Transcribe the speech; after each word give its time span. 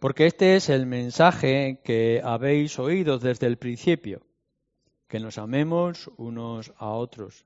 Porque 0.00 0.24
este 0.24 0.56
es 0.56 0.70
el 0.70 0.86
mensaje 0.86 1.82
que 1.84 2.22
habéis 2.24 2.78
oído 2.78 3.18
desde 3.18 3.46
el 3.46 3.58
principio, 3.58 4.22
que 5.06 5.20
nos 5.20 5.36
amemos 5.36 6.10
unos 6.16 6.72
a 6.78 6.88
otros. 6.88 7.44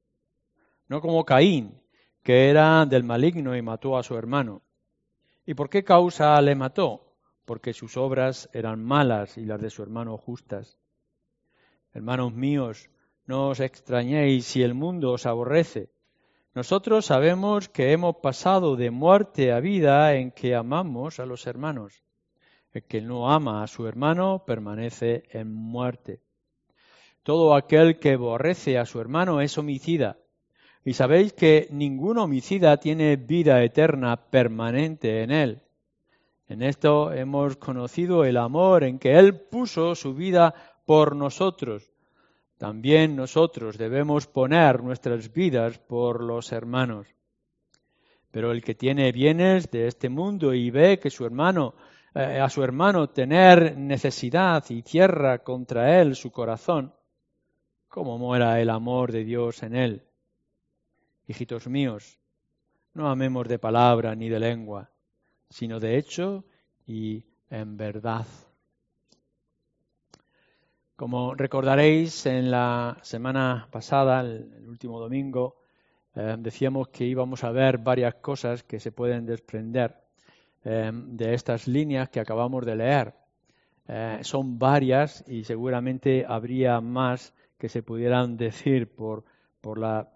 No 0.87 1.01
como 1.01 1.25
Caín, 1.25 1.83
que 2.23 2.51
era 2.51 2.87
del 2.87 3.03
maligno 3.03 3.57
y 3.57 3.63
mató 3.63 3.99
a 3.99 4.05
su 4.05 4.17
hermano. 4.17 4.63
¿Y 5.45 5.55
por 5.55 5.69
qué 5.69 5.83
causa 5.83 6.41
le 6.43 6.55
mató? 6.55 7.17
Porque 7.45 7.73
sus 7.73 7.97
obras 7.97 8.49
eran 8.53 8.85
malas 8.85 9.37
y 9.37 9.45
las 9.45 9.61
de 9.61 9.71
su 9.71 9.83
hermano 9.83 10.17
justas. 10.17 10.79
Hermanos 11.93 12.35
míos, 12.35 12.89
no 13.27 13.49
os 13.49 13.59
extrañéis 13.59 14.47
si 14.47 14.63
el 14.63 14.75
mundo 14.75 15.11
os 15.11 15.27
aborrece. 15.27 15.91
Nosotros 16.55 17.07
sabemos 17.07 17.69
que 17.69 17.91
hemos 17.91 18.15
pasado 18.23 18.77
de 18.77 18.93
muerte 18.93 19.51
a 19.51 19.59
vida 19.59 20.15
en 20.15 20.31
que 20.31 20.55
amamos 20.55 21.19
a 21.19 21.27
los 21.27 21.49
hermanos. 21.49 22.04
El 22.75 22.83
que 22.83 23.01
no 23.01 23.31
ama 23.31 23.63
a 23.63 23.69
su 23.69 23.87
hermano 23.87 24.45
permanece 24.45 25.23
en 25.31 25.55
muerte. 25.55 26.21
Todo 27.23 27.55
aquel 27.55 28.01
que 28.01 28.15
aborrece 28.15 28.79
a 28.79 28.85
su 28.85 29.01
hermano 29.01 29.41
es 29.41 29.57
homicida. 29.57 30.19
Y 30.85 30.95
sabéis 30.95 31.33
que 31.33 31.69
ningún 31.71 32.19
homicida 32.19 32.77
tiene 32.79 33.17
vida 33.17 33.63
eterna 33.63 34.29
permanente 34.29 35.23
en 35.23 35.31
él. 35.31 35.63
En 36.49 36.63
esto 36.63 37.13
hemos 37.13 37.57
conocido 37.57 38.25
el 38.25 38.37
amor 38.37 38.85
en 38.85 38.99
que 38.99 39.19
Él 39.19 39.41
puso 39.41 39.95
su 39.95 40.13
vida 40.13 40.55
por 40.85 41.17
nosotros. 41.17 41.91
También 42.59 43.17
nosotros 43.17 43.79
debemos 43.79 44.27
poner 44.27 44.83
nuestras 44.83 45.33
vidas 45.33 45.79
por 45.79 46.23
los 46.23 46.53
hermanos. 46.53 47.07
Pero 48.31 48.53
el 48.53 48.63
que 48.63 48.75
tiene 48.75 49.11
bienes 49.13 49.71
de 49.71 49.87
este 49.87 50.09
mundo 50.09 50.53
y 50.53 50.71
ve 50.71 50.99
que 50.99 51.09
su 51.09 51.25
hermano 51.25 51.75
eh, 52.17 52.39
a 52.39 52.49
su 52.49 52.63
hermano 52.63 53.09
tener 53.11 53.77
necesidad 53.77 54.65
y 54.69 54.83
cierra 54.83 55.41
contra 55.41 56.01
él 56.01 56.15
su 56.15 56.31
corazón, 56.31 56.95
¿cómo 57.89 58.19
muera 58.19 58.61
el 58.61 58.71
amor 58.71 59.11
de 59.11 59.25
Dios 59.25 59.65
en 59.65 59.75
él? 59.75 60.03
Hijitos 61.27 61.67
míos, 61.67 62.21
no 62.93 63.11
amemos 63.11 63.49
de 63.49 63.59
palabra 63.59 64.15
ni 64.15 64.29
de 64.29 64.39
lengua, 64.39 64.91
sino 65.51 65.81
de 65.81 65.99
hecho 65.99 66.45
y 66.87 67.25
en 67.51 67.77
verdad. 67.77 68.27
Como 70.95 71.35
recordaréis, 71.35 72.27
en 72.27 72.53
la 72.53 72.97
semana 73.03 73.67
pasada, 73.73 74.21
el, 74.21 74.69
último 74.69 75.01
domingo, 75.01 75.57
eh, 76.15 76.37
decíamos 76.39 76.89
que 76.91 77.05
íbamos 77.05 77.43
a 77.43 77.51
ver 77.51 77.79
varias 77.79 78.15
cosas 78.15 78.63
que 78.63 78.79
se 78.79 78.93
pueden 78.93 79.27
desprender 79.27 80.04
eh, 80.65 80.91
de 80.93 81.35
estas 81.35 81.69
líneas 81.69 82.09
que 82.09 82.21
acabamos 82.21 82.65
de 82.65 82.77
leer. 82.77 83.15
Eh, 83.87 84.19
son 84.23 84.59
varias 84.59 85.23
y 85.29 85.45
seguramente 85.45 86.25
habría 86.27 86.81
más 86.81 87.35
que 87.59 87.69
se 87.69 87.83
pudieran 87.83 88.37
decir 88.39 88.95
por, 88.95 89.25
por 89.61 89.79
la 89.79 90.09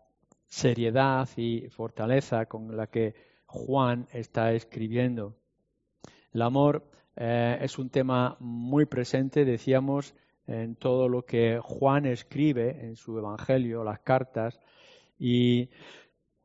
seriedad 0.46 1.28
y 1.36 1.68
fortaleza 1.68 2.46
con 2.46 2.76
la 2.76 2.86
que 2.86 3.14
Juan 3.46 4.06
está 4.12 4.52
escribiendo. 4.52 5.36
El 6.32 6.42
amor 6.42 6.90
eh, 7.16 7.58
es 7.60 7.78
un 7.78 7.90
tema 7.90 8.36
muy 8.40 8.86
presente, 8.86 9.44
decíamos, 9.44 10.14
en 10.46 10.76
todo 10.76 11.08
lo 11.08 11.24
que 11.26 11.58
Juan 11.62 12.06
escribe 12.06 12.86
en 12.86 12.96
su 12.96 13.18
Evangelio, 13.18 13.84
las 13.84 14.00
cartas, 14.00 14.60
y 15.18 15.68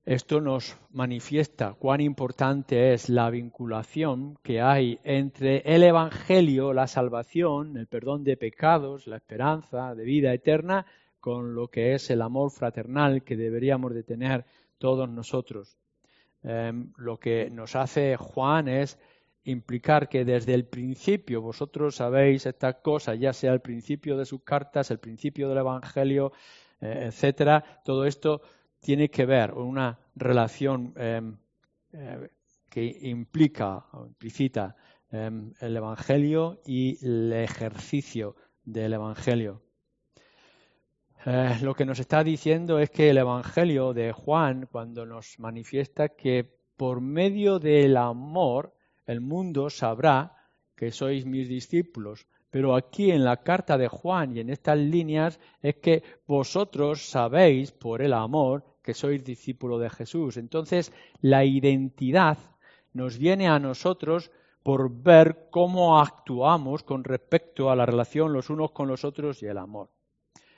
esto 0.06 0.42
nos 0.42 0.78
manifiesta 0.92 1.76
cuán 1.76 2.02
importante 2.02 2.94
es 2.94 3.08
la 3.08 3.30
vinculación 3.30 4.38
que 4.44 4.59
hay 4.59 5.00
entre 5.06 5.59
el 5.66 5.82
Evangelio, 5.84 6.73
la 6.73 6.88
salvación, 6.88 7.78
el 7.78 7.88
perdón 7.88 8.26
de 8.26 8.36
pecados, 8.36 9.08
la 9.08 9.16
esperanza 9.16 9.96
de 9.96 10.04
vida 10.04 10.34
eterna, 10.34 10.86
con 11.22 11.56
lo 11.56 11.70
que 11.70 11.94
es 11.94 12.09
el 12.09 12.22
amor 12.22 12.52
fraternal 12.52 13.24
que 13.24 13.38
deberíamos 13.38 13.94
de 13.94 14.03
tener 14.03 14.46
todos 14.78 15.08
nosotros. 15.08 15.78
Em, 16.44 16.92
lo 16.97 17.18
que 17.18 17.50
nos 17.50 17.78
hace 17.78 18.18
Juan 18.18 18.68
es 18.68 19.00
implicar 19.46 20.09
que 20.09 20.25
desde 20.25 20.53
el 20.53 20.66
principio 20.66 21.42
vosotros 21.42 21.96
sabéis 21.96 22.46
estas 22.46 22.75
cosas, 22.75 23.18
ya 23.18 23.31
sea 23.31 23.53
el 23.53 23.62
principio 23.62 24.18
de 24.18 24.25
sus 24.25 24.44
cartas, 24.44 24.92
el 24.92 25.00
principio 25.00 25.47
del 25.47 25.59
Evangelio, 25.59 26.34
eh, 26.81 27.06
etcétera, 27.08 27.81
todo 27.86 28.06
esto 28.06 28.42
tiene 28.83 29.09
que 29.09 29.25
ver 29.25 29.53
una 29.53 29.97
relación 30.16 30.94
em, 30.97 31.38
eh, 31.94 32.29
que 32.69 32.83
implica 33.03 33.85
o 33.94 34.05
implicita 34.05 34.75
em, 35.09 35.53
el 35.61 35.77
Evangelio 35.77 36.59
y 36.66 36.99
el 37.05 37.31
ejercicio 37.31 38.35
del 38.63 38.94
Evangelio. 38.94 39.61
Eh, 41.25 41.57
lo 41.61 41.73
que 41.73 41.85
nos 41.85 41.99
está 41.99 42.23
diciendo 42.23 42.79
es 42.79 42.89
que 42.89 43.09
el 43.09 43.17
Evangelio 43.17 43.94
de 43.94 44.11
Juan, 44.11 44.67
cuando 44.69 45.05
nos 45.05 45.39
manifiesta 45.39 46.09
que 46.09 46.57
por 46.75 47.00
medio 47.00 47.59
del 47.59 47.95
amor 47.95 48.75
el 49.05 49.21
mundo 49.21 49.69
sabrá 49.69 50.35
que 50.75 50.91
sois 50.91 51.25
mis 51.25 51.47
discípulos. 51.47 52.27
Pero 52.50 52.75
aquí 52.75 53.11
en 53.11 53.23
la 53.23 53.38
carta 53.38 53.77
de 53.77 53.88
Juan 53.88 54.35
y 54.35 54.41
en 54.41 54.50
estas 54.50 54.77
líneas 54.77 55.39
es 55.61 55.75
que 55.75 56.03
vosotros 56.27 57.09
sabéis 57.09 57.71
por 57.71 58.01
el 58.01 58.13
amor 58.13 58.72
que 58.83 58.94
sois 58.94 59.23
discípulos 59.23 59.81
de 59.81 59.89
Jesús. 59.89 60.38
Entonces 60.38 60.91
la 61.21 61.45
identidad 61.45 62.38
nos 62.94 63.17
viene 63.17 63.47
a 63.47 63.59
nosotros 63.59 64.31
por 64.61 64.91
ver 64.91 65.47
cómo 65.49 65.99
actuamos 65.99 66.83
con 66.83 67.03
respecto 67.03 67.69
a 67.69 67.75
la 67.75 67.85
relación 67.85 68.33
los 68.33 68.49
unos 68.49 68.71
con 68.71 68.88
los 68.88 69.03
otros 69.03 69.41
y 69.41 69.47
el 69.47 69.57
amor. 69.57 69.89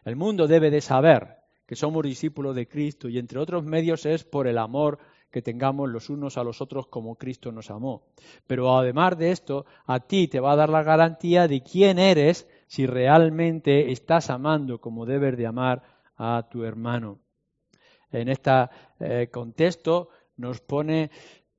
El 0.04 0.16
mundo 0.16 0.48
debe 0.48 0.70
de 0.70 0.82
saber 0.82 1.38
que 1.66 1.76
somos 1.76 2.04
discípulos 2.04 2.56
de 2.56 2.68
Cristo 2.68 3.10
y 3.10 3.18
entre 3.18 3.40
otros 3.40 3.64
medios 3.64 4.06
es 4.06 4.24
por 4.24 4.48
el 4.48 4.58
amor 4.58 5.00
que 5.32 5.42
tengamos 5.42 5.90
los 5.90 6.10
unos 6.10 6.38
a 6.38 6.44
los 6.44 6.62
otros 6.62 6.88
como 6.88 7.16
Cristo 7.16 7.52
nos 7.52 7.72
amó. 7.72 8.04
Pero 8.48 8.78
además 8.78 9.18
de 9.18 9.32
esto, 9.32 9.66
a 9.86 10.00
ti 10.00 10.28
te 10.28 10.40
va 10.40 10.54
a 10.54 10.56
dar 10.56 10.70
la 10.70 10.84
garantía 10.84 11.48
de 11.48 11.62
quién 11.62 12.00
eres 12.00 12.48
si 12.68 12.86
realmente 12.86 13.92
estás 13.92 14.30
amando 14.30 14.80
como 14.80 15.06
debes 15.06 15.36
de 15.36 15.48
amar 15.48 15.82
a 16.16 16.48
tu 16.50 16.64
hermano. 16.64 17.20
En 18.12 18.30
este 18.30 19.30
contexto 19.32 20.10
nos 20.38 20.62
pone 20.62 21.10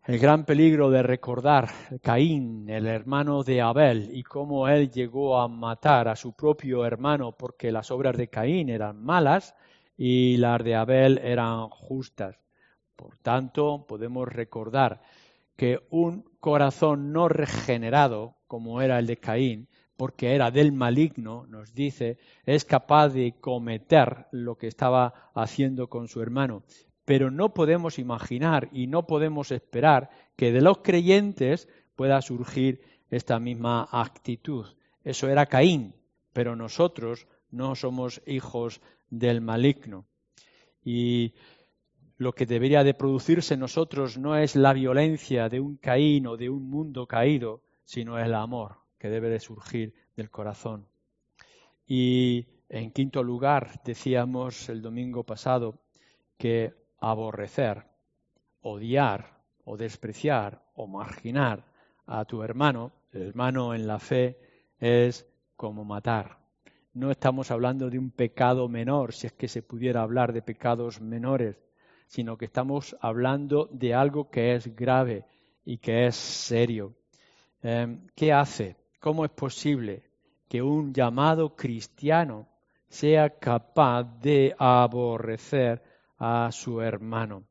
el 0.06 0.18
gran 0.20 0.44
peligro 0.44 0.88
de 0.90 1.02
recordar 1.02 1.68
Caín, 2.00 2.68
el 2.70 2.86
hermano 2.86 3.42
de 3.42 3.60
Abel, 3.60 4.10
y 4.12 4.22
cómo 4.22 4.68
él 4.68 4.90
llegó 4.90 5.40
a 5.40 5.48
matar 5.48 6.06
a 6.06 6.14
su 6.14 6.32
propio 6.34 6.86
hermano 6.86 7.32
porque 7.32 7.72
las 7.72 7.90
obras 7.90 8.16
de 8.16 8.28
Caín 8.28 8.68
eran 8.68 9.02
malas 9.02 9.56
y 9.96 10.36
las 10.36 10.62
de 10.62 10.76
Abel 10.76 11.18
eran 11.18 11.68
justas. 11.70 12.38
Por 12.94 13.18
tanto, 13.18 13.84
podemos 13.88 14.28
recordar 14.28 15.02
que 15.56 15.80
un 15.90 16.24
corazón 16.38 17.12
no 17.12 17.28
regenerado, 17.28 18.36
como 18.46 18.82
era 18.82 19.00
el 19.00 19.06
de 19.06 19.16
Caín, 19.16 19.68
porque 19.96 20.34
era 20.34 20.50
del 20.50 20.72
maligno, 20.72 21.46
nos 21.48 21.74
dice, 21.74 22.18
es 22.44 22.64
capaz 22.64 23.10
de 23.10 23.34
cometer 23.40 24.26
lo 24.30 24.56
que 24.56 24.66
estaba 24.66 25.30
haciendo 25.34 25.88
con 25.88 26.08
su 26.08 26.20
hermano 26.22 26.62
pero 27.06 27.30
no 27.30 27.54
podemos 27.54 27.98
imaginar 27.98 28.68
y 28.72 28.88
no 28.88 29.06
podemos 29.06 29.52
esperar 29.52 30.10
que 30.34 30.52
de 30.52 30.60
los 30.60 30.78
creyentes 30.78 31.68
pueda 31.94 32.20
surgir 32.20 32.82
esta 33.10 33.38
misma 33.38 33.88
actitud. 33.90 34.66
Eso 35.04 35.28
era 35.28 35.46
Caín, 35.46 35.94
pero 36.32 36.56
nosotros 36.56 37.28
no 37.50 37.76
somos 37.76 38.20
hijos 38.26 38.82
del 39.08 39.40
maligno. 39.40 40.04
Y 40.84 41.34
lo 42.18 42.32
que 42.32 42.44
debería 42.44 42.82
de 42.82 42.92
producirse 42.92 43.54
en 43.54 43.60
nosotros 43.60 44.18
no 44.18 44.36
es 44.36 44.56
la 44.56 44.72
violencia 44.72 45.48
de 45.48 45.60
un 45.60 45.76
Caín 45.76 46.26
o 46.26 46.36
de 46.36 46.50
un 46.50 46.68
mundo 46.68 47.06
caído, 47.06 47.62
sino 47.84 48.18
el 48.18 48.34
amor 48.34 48.85
que 49.06 49.10
debe 49.10 49.28
de 49.30 49.38
surgir 49.38 49.94
del 50.16 50.30
corazón. 50.30 50.88
Y 51.86 52.44
en 52.68 52.90
quinto 52.90 53.22
lugar, 53.22 53.80
decíamos 53.84 54.68
el 54.68 54.82
domingo 54.82 55.22
pasado 55.22 55.78
que 56.36 56.74
aborrecer, 56.98 57.84
odiar 58.62 59.44
o 59.64 59.76
despreciar 59.76 60.60
o 60.74 60.88
marginar 60.88 61.66
a 62.06 62.24
tu 62.24 62.42
hermano, 62.42 62.90
el 63.12 63.22
hermano 63.28 63.74
en 63.74 63.86
la 63.86 64.00
fe, 64.00 64.40
es 64.80 65.24
como 65.54 65.84
matar. 65.84 66.38
No 66.92 67.12
estamos 67.12 67.52
hablando 67.52 67.90
de 67.90 68.00
un 68.00 68.10
pecado 68.10 68.68
menor, 68.68 69.12
si 69.12 69.28
es 69.28 69.34
que 69.34 69.46
se 69.46 69.62
pudiera 69.62 70.02
hablar 70.02 70.32
de 70.32 70.42
pecados 70.42 71.00
menores, 71.00 71.56
sino 72.08 72.36
que 72.36 72.46
estamos 72.46 72.96
hablando 73.00 73.68
de 73.70 73.94
algo 73.94 74.30
que 74.30 74.56
es 74.56 74.74
grave 74.74 75.24
y 75.64 75.78
que 75.78 76.06
es 76.08 76.16
serio. 76.16 76.96
Em, 77.62 78.08
¿Qué 78.16 78.32
hace? 78.32 78.85
¿Cómo 79.00 79.24
es 79.24 79.30
posible 79.30 80.02
que 80.48 80.62
un 80.62 80.92
llamado 80.92 81.54
cristiano 81.56 82.48
sea 82.88 83.38
capaz 83.38 84.04
de 84.20 84.54
aborrecer 84.58 85.82
a 86.18 86.50
su 86.52 86.80
hermano. 86.80 87.44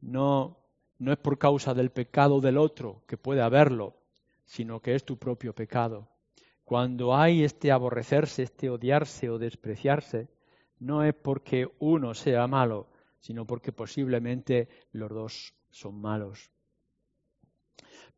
No, 0.00 0.56
no 0.98 1.12
es 1.12 1.18
por 1.18 1.38
causa 1.38 1.74
del 1.74 1.90
pecado 1.90 2.40
del 2.40 2.58
otro, 2.58 3.02
que 3.06 3.16
puede 3.16 3.42
haberlo, 3.42 3.96
sino 4.44 4.80
que 4.80 4.94
es 4.94 5.04
tu 5.04 5.18
propio 5.18 5.54
pecado. 5.54 6.08
Cuando 6.64 7.14
hay 7.14 7.44
este 7.44 7.70
aborrecerse, 7.70 8.44
este 8.44 8.70
odiarse 8.70 9.28
o 9.28 9.38
despreciarse, 9.38 10.28
no 10.78 11.04
es 11.04 11.14
porque 11.14 11.68
uno 11.78 12.14
sea 12.14 12.46
malo, 12.46 12.88
sino 13.18 13.46
porque 13.46 13.72
posiblemente 13.72 14.68
los 14.92 15.10
dos 15.10 15.54
son 15.70 16.00
malos. 16.00 16.50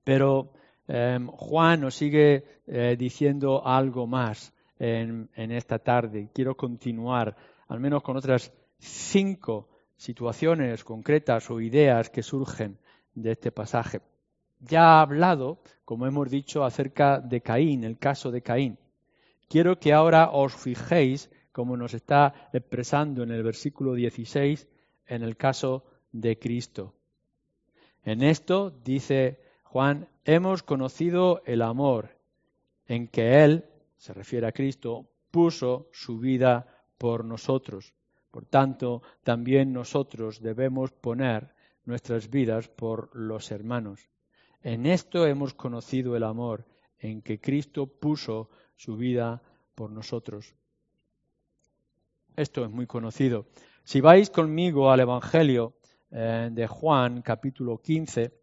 Pero 0.04 0.52
em, 0.92 1.26
Juan 1.28 1.80
nos 1.80 1.94
sigue 1.94 2.44
eh, 2.66 2.96
diciendo 2.98 3.66
algo 3.66 4.06
más 4.06 4.52
en, 4.78 5.30
en 5.34 5.50
esta 5.50 5.78
tarde. 5.78 6.28
Quiero 6.34 6.54
continuar 6.54 7.34
al 7.68 7.80
menos 7.80 8.02
con 8.02 8.18
otras 8.18 8.52
cinco 8.78 9.70
situaciones 9.96 10.84
concretas 10.84 11.50
o 11.50 11.60
ideas 11.60 12.10
que 12.10 12.22
surgen 12.22 12.78
de 13.14 13.32
este 13.32 13.50
pasaje. 13.50 14.02
Ya 14.60 14.82
ha 14.84 15.00
hablado, 15.00 15.62
como 15.86 16.06
hemos 16.06 16.28
dicho, 16.28 16.64
acerca 16.64 17.20
de 17.20 17.40
Caín, 17.40 17.84
el 17.84 17.96
caso 17.98 18.30
de 18.30 18.42
Caín. 18.42 18.78
Quiero 19.48 19.78
que 19.78 19.94
ahora 19.94 20.30
os 20.30 20.54
fijéis, 20.54 21.30
como 21.52 21.76
nos 21.76 21.94
está 21.94 22.50
expresando 22.52 23.22
en 23.22 23.30
el 23.30 23.42
versículo 23.42 23.94
16, 23.94 24.68
en 25.06 25.22
el 25.22 25.36
caso 25.36 25.84
de 26.12 26.38
Cristo. 26.38 26.94
En 28.04 28.22
esto, 28.22 28.70
dice 28.84 29.40
Juan, 29.62 30.08
hemos 30.24 30.62
conocido 30.62 31.42
el 31.46 31.62
amor 31.62 32.16
en 32.86 33.08
que 33.08 33.44
Él, 33.44 33.64
se 33.96 34.12
refiere 34.12 34.46
a 34.46 34.52
Cristo, 34.52 35.06
puso 35.30 35.88
su 35.92 36.18
vida 36.18 36.66
por 36.98 37.24
nosotros. 37.24 37.94
Por 38.30 38.46
tanto, 38.46 39.02
también 39.22 39.72
nosotros 39.72 40.40
debemos 40.40 40.92
poner 40.92 41.54
nuestras 41.84 42.30
vidas 42.30 42.68
por 42.68 43.14
los 43.14 43.50
hermanos. 43.50 44.08
En 44.62 44.86
esto 44.86 45.26
hemos 45.26 45.54
conocido 45.54 46.16
el 46.16 46.22
amor, 46.22 46.64
en 46.98 47.22
que 47.22 47.40
Cristo 47.40 47.86
puso 47.86 48.48
su 48.76 48.96
vida 48.96 49.42
por 49.74 49.90
nosotros. 49.90 50.54
Esto 52.36 52.64
es 52.64 52.70
muy 52.70 52.86
conocido. 52.86 53.46
Si 53.84 54.00
vais 54.00 54.30
conmigo 54.30 54.90
al 54.90 55.00
Evangelio 55.00 55.74
eh, 56.10 56.48
de 56.52 56.66
Juan, 56.68 57.22
capítulo 57.22 57.82
15, 57.82 58.41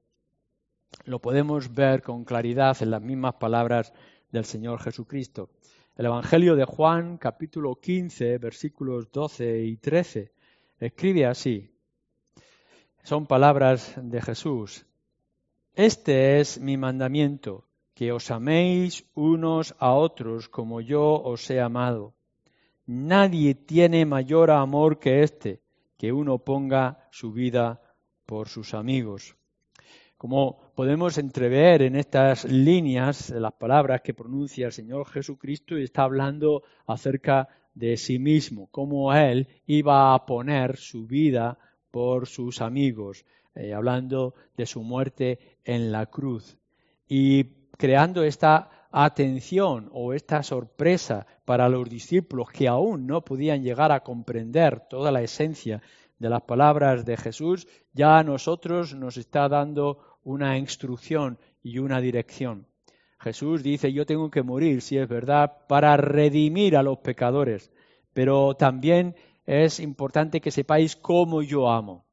lo 1.06 1.20
podemos 1.20 1.74
ver 1.74 2.02
con 2.02 2.24
claridad 2.24 2.78
en 2.82 2.92
las 2.92 3.02
mismas 3.02 3.36
palabras 3.36 3.94
del 4.32 4.46
Señor 4.46 4.80
Jesucristo. 4.82 5.50
El 5.96 6.06
Evangelio 6.06 6.56
de 6.56 6.66
Juan, 6.66 7.18
capítulo 7.18 7.76
15, 7.76 8.38
versículos 8.38 9.12
12 9.12 9.64
y 9.64 9.78
13, 9.78 10.32
escribe 10.80 11.26
así. 11.26 11.72
Son 13.04 13.26
palabras 13.26 13.94
de 14.02 14.22
Jesús. 14.22 14.86
Este 15.74 16.40
es 16.40 16.60
mi 16.60 16.78
mandamiento, 16.78 17.66
que 17.94 18.12
os 18.12 18.32
améis 18.32 19.06
unos 19.14 19.76
a 19.80 19.94
otros 19.94 20.48
como 20.48 20.80
yo 20.80 21.22
os 21.22 21.50
he 21.50 21.60
amado. 21.60 22.14
Nadie 22.86 23.56
tiene 23.56 24.06
mayor 24.06 24.52
amor 24.52 25.00
que 25.00 25.24
este, 25.24 25.62
que 25.98 26.12
uno 26.12 26.40
ponga 26.40 27.08
su 27.12 27.34
vida 27.34 27.82
por 28.26 28.48
sus 28.48 28.74
amigos. 28.74 29.36
Como 30.18 30.69
podemos 30.80 31.18
entrever 31.18 31.82
en 31.82 31.98
estas 31.98 32.46
líneas 32.46 33.32
las 33.32 33.52
palabras 33.52 34.00
que 34.00 34.14
pronuncia 34.14 34.68
el 34.68 34.72
Señor 34.72 35.06
Jesucristo 35.10 35.78
y 35.78 35.84
está 35.84 36.04
hablando 36.04 36.64
acerca 36.88 37.50
de 37.74 37.98
sí 37.98 38.18
mismo, 38.18 38.70
cómo 38.72 39.14
Él 39.14 39.50
iba 39.66 40.14
a 40.14 40.26
poner 40.26 40.78
su 40.78 41.06
vida 41.06 41.60
por 41.92 42.28
sus 42.28 42.62
amigos, 42.62 43.26
eh, 43.56 43.74
hablando 43.74 44.36
de 44.56 44.66
su 44.66 44.82
muerte 44.82 45.58
en 45.66 45.92
la 45.92 46.06
cruz. 46.06 46.56
Y 47.10 47.44
creando 47.78 48.24
esta 48.24 48.88
atención 48.90 49.90
o 49.92 50.14
esta 50.14 50.44
sorpresa 50.44 51.28
para 51.44 51.68
los 51.68 51.90
discípulos 51.90 52.52
que 52.52 52.70
aún 52.70 53.06
no 53.06 53.26
podían 53.26 53.64
llegar 53.64 53.92
a 53.92 54.00
comprender 54.00 54.88
toda 54.88 55.12
la 55.12 55.22
esencia 55.22 55.82
de 56.20 56.30
las 56.30 56.44
palabras 56.44 57.04
de 57.04 57.18
Jesús, 57.18 57.68
ya 57.92 58.18
a 58.18 58.24
nosotros 58.24 58.96
nos 58.96 59.18
está 59.18 59.50
dando 59.50 60.09
una 60.24 60.58
instrucción 60.58 61.38
y 61.62 61.80
una 61.80 62.02
dirección. 62.02 62.68
Jesús 63.20 63.64
dice, 63.64 63.92
yo 63.92 64.06
tengo 64.06 64.32
que 64.32 64.44
morir, 64.44 64.82
si 64.82 64.98
es 64.98 65.08
verdad, 65.08 65.66
para 65.68 65.98
redimir 65.98 66.78
a 66.78 66.84
los 66.84 67.00
pecadores, 67.00 67.72
pero 68.14 68.56
también 68.56 69.16
es 69.46 69.80
importante 69.80 70.42
que 70.42 70.52
sepáis 70.52 70.96
cómo 70.96 71.42
yo 71.42 71.70
amo. 71.70 72.06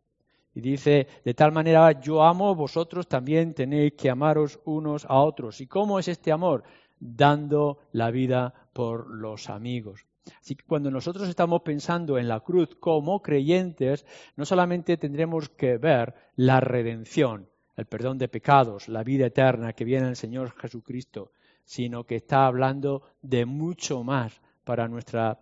Y 0.54 0.62
dice, 0.62 1.06
de 1.22 1.34
tal 1.34 1.52
manera 1.52 2.00
yo 2.00 2.22
amo, 2.22 2.54
vosotros 2.54 3.06
también 3.06 3.52
tenéis 3.52 3.92
que 3.92 4.08
amaros 4.08 4.58
unos 4.64 5.04
a 5.04 5.20
otros. 5.20 5.60
¿Y 5.60 5.66
cómo 5.66 5.98
es 5.98 6.08
este 6.08 6.32
amor? 6.32 6.64
Dando 6.98 7.78
la 7.92 8.10
vida 8.10 8.54
por 8.72 9.06
los 9.06 9.50
amigos. 9.50 10.06
Así 10.40 10.56
que 10.56 10.64
cuando 10.64 10.90
nosotros 10.90 11.28
estamos 11.28 11.60
pensando 11.60 12.18
en 12.18 12.26
la 12.26 12.40
cruz 12.40 12.74
como 12.80 13.20
creyentes, 13.20 14.06
no 14.36 14.44
solamente 14.44 14.96
tendremos 14.96 15.50
que 15.50 15.76
ver 15.76 16.14
la 16.36 16.60
redención, 16.60 17.48
el 17.76 17.86
perdón 17.86 18.18
de 18.18 18.28
pecados, 18.28 18.88
la 18.88 19.02
vida 19.02 19.26
eterna 19.26 19.72
que 19.72 19.84
viene 19.84 20.08
el 20.08 20.16
Señor 20.16 20.54
Jesucristo, 20.58 21.32
sino 21.64 22.04
que 22.04 22.16
está 22.16 22.46
hablando 22.46 23.02
de 23.20 23.44
mucho 23.44 24.02
más 24.02 24.40
para 24.64 24.88
nuestra 24.88 25.38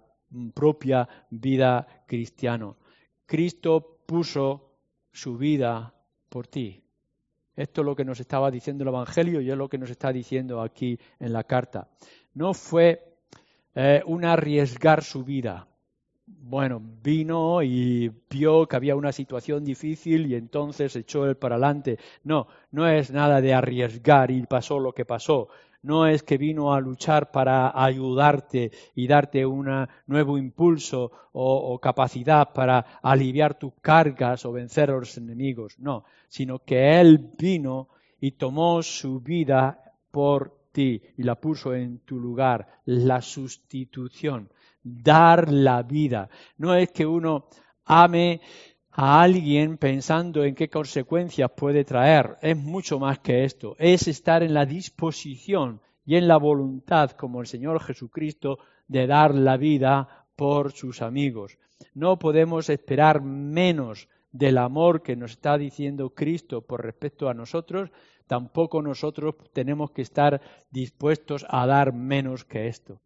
propia 0.53 1.09
vida 1.31 1.87
cristiana. 2.07 2.75
Cristo 3.27 4.01
puso 4.07 4.73
su 5.13 5.37
vida 5.37 5.95
por 6.29 6.47
ti. 6.49 6.83
Esto 7.55 7.83
es 7.83 7.85
lo 7.85 7.95
que 7.95 8.05
nos 8.05 8.19
estaba 8.19 8.51
diciendo 8.51 8.83
el 8.83 8.89
Evangelio 8.89 9.41
y 9.41 9.51
es 9.51 9.57
lo 9.57 9.69
que 9.69 9.79
nos 9.79 9.91
está 9.91 10.13
diciendo 10.13 10.61
aquí 10.61 10.99
en 11.21 11.33
la 11.33 11.45
carta. 11.45 11.89
No 12.35 12.53
fue 12.53 13.17
eh, 13.75 14.03
un 14.07 14.25
arriesgar 14.25 15.05
su 15.05 15.25
vida, 15.25 15.69
bueno, 16.27 16.81
vino 17.03 17.63
y 17.63 18.11
vio 18.31 18.67
que 18.67 18.77
había 18.77 18.97
una 18.97 19.13
situación 19.13 19.65
difícil 19.65 20.27
y 20.27 20.35
entonces 20.35 20.97
echó 20.97 21.27
él 21.27 21.37
para 21.37 21.57
adelante. 21.57 21.99
No, 22.23 22.49
no 22.71 22.89
es 22.89 23.11
nada 23.11 23.41
de 23.41 23.55
arriesgar 23.55 24.31
y 24.31 24.47
pasó 24.47 24.79
lo 24.79 24.93
que 24.93 25.05
pasó. 25.05 25.49
No 25.83 26.07
es 26.07 26.23
que 26.23 26.39
vino 26.39 26.73
a 26.73 26.81
luchar 26.81 27.31
para 27.31 27.73
ayudarte 27.75 28.71
y 28.95 29.07
darte 29.07 29.45
un 29.45 29.87
nuevo 30.07 30.39
impulso 30.39 31.13
o, 31.33 31.75
o 31.75 31.79
capacidad 31.79 32.53
para 32.55 33.01
aliviar 33.03 33.59
tus 33.59 33.75
cargas 33.83 34.47
o 34.47 34.53
vencer 34.53 34.91
a 34.91 34.95
los 34.95 35.19
enemigos. 35.19 35.79
No, 35.79 36.05
sino 36.29 36.61
que 36.61 37.01
Él 37.01 37.33
vino 37.39 37.89
y 38.19 38.33
tomó 38.33 38.83
su 38.83 39.21
vida 39.21 39.79
por 40.11 40.69
ti 40.73 41.03
y 41.19 41.23
la 41.23 41.35
puso 41.35 41.75
en 41.75 41.99
tu 41.99 42.19
lugar, 42.19 42.81
la 42.87 43.21
sustitución 43.21 44.49
dar 44.85 45.51
la 45.51 45.83
vida. 45.83 46.29
No 46.59 46.75
es 46.75 46.93
que 46.93 47.07
uno 47.07 47.47
ame 47.85 48.41
a 48.91 49.23
alguien 49.23 49.79
pensando 49.79 50.45
en 50.45 50.55
qué 50.55 50.69
consecuencias 50.69 51.51
puede 51.57 51.85
traer. 51.85 52.37
Es 52.43 52.57
mucho 52.57 53.01
más 53.01 53.19
que 53.19 53.45
esto. 53.45 53.75
Es 53.79 54.07
estar 54.07 54.43
en 54.45 54.55
la 54.55 54.67
disposición 54.67 55.81
y 56.05 56.17
en 56.17 56.29
la 56.29 56.37
voluntad, 56.37 57.11
como 57.13 57.41
el 57.41 57.47
Señor 57.47 57.83
Jesucristo, 57.83 58.59
de 58.87 59.07
dar 59.07 59.35
la 59.35 59.57
vida 59.57 60.27
por 60.37 60.73
sus 60.73 61.03
amigos. 61.03 61.59
No 61.95 62.19
podemos 62.19 62.69
esperar 62.69 63.23
menos 63.23 64.09
del 64.31 64.59
amor 64.59 65.03
que 65.03 65.17
nos 65.17 65.33
está 65.33 65.57
diciendo 65.57 66.11
Cristo 66.11 66.63
por 66.63 66.83
respecto 66.83 67.29
a 67.29 67.35
nosotros, 67.35 67.91
tampoco 68.27 68.83
nosotros 68.83 69.37
tenemos 69.53 69.93
que 69.93 70.03
estar 70.03 70.41
dispuestos 70.71 71.47
a 71.49 71.67
dar 71.67 71.93
menos 71.93 72.45
que 72.45 72.67
esto. 72.67 73.01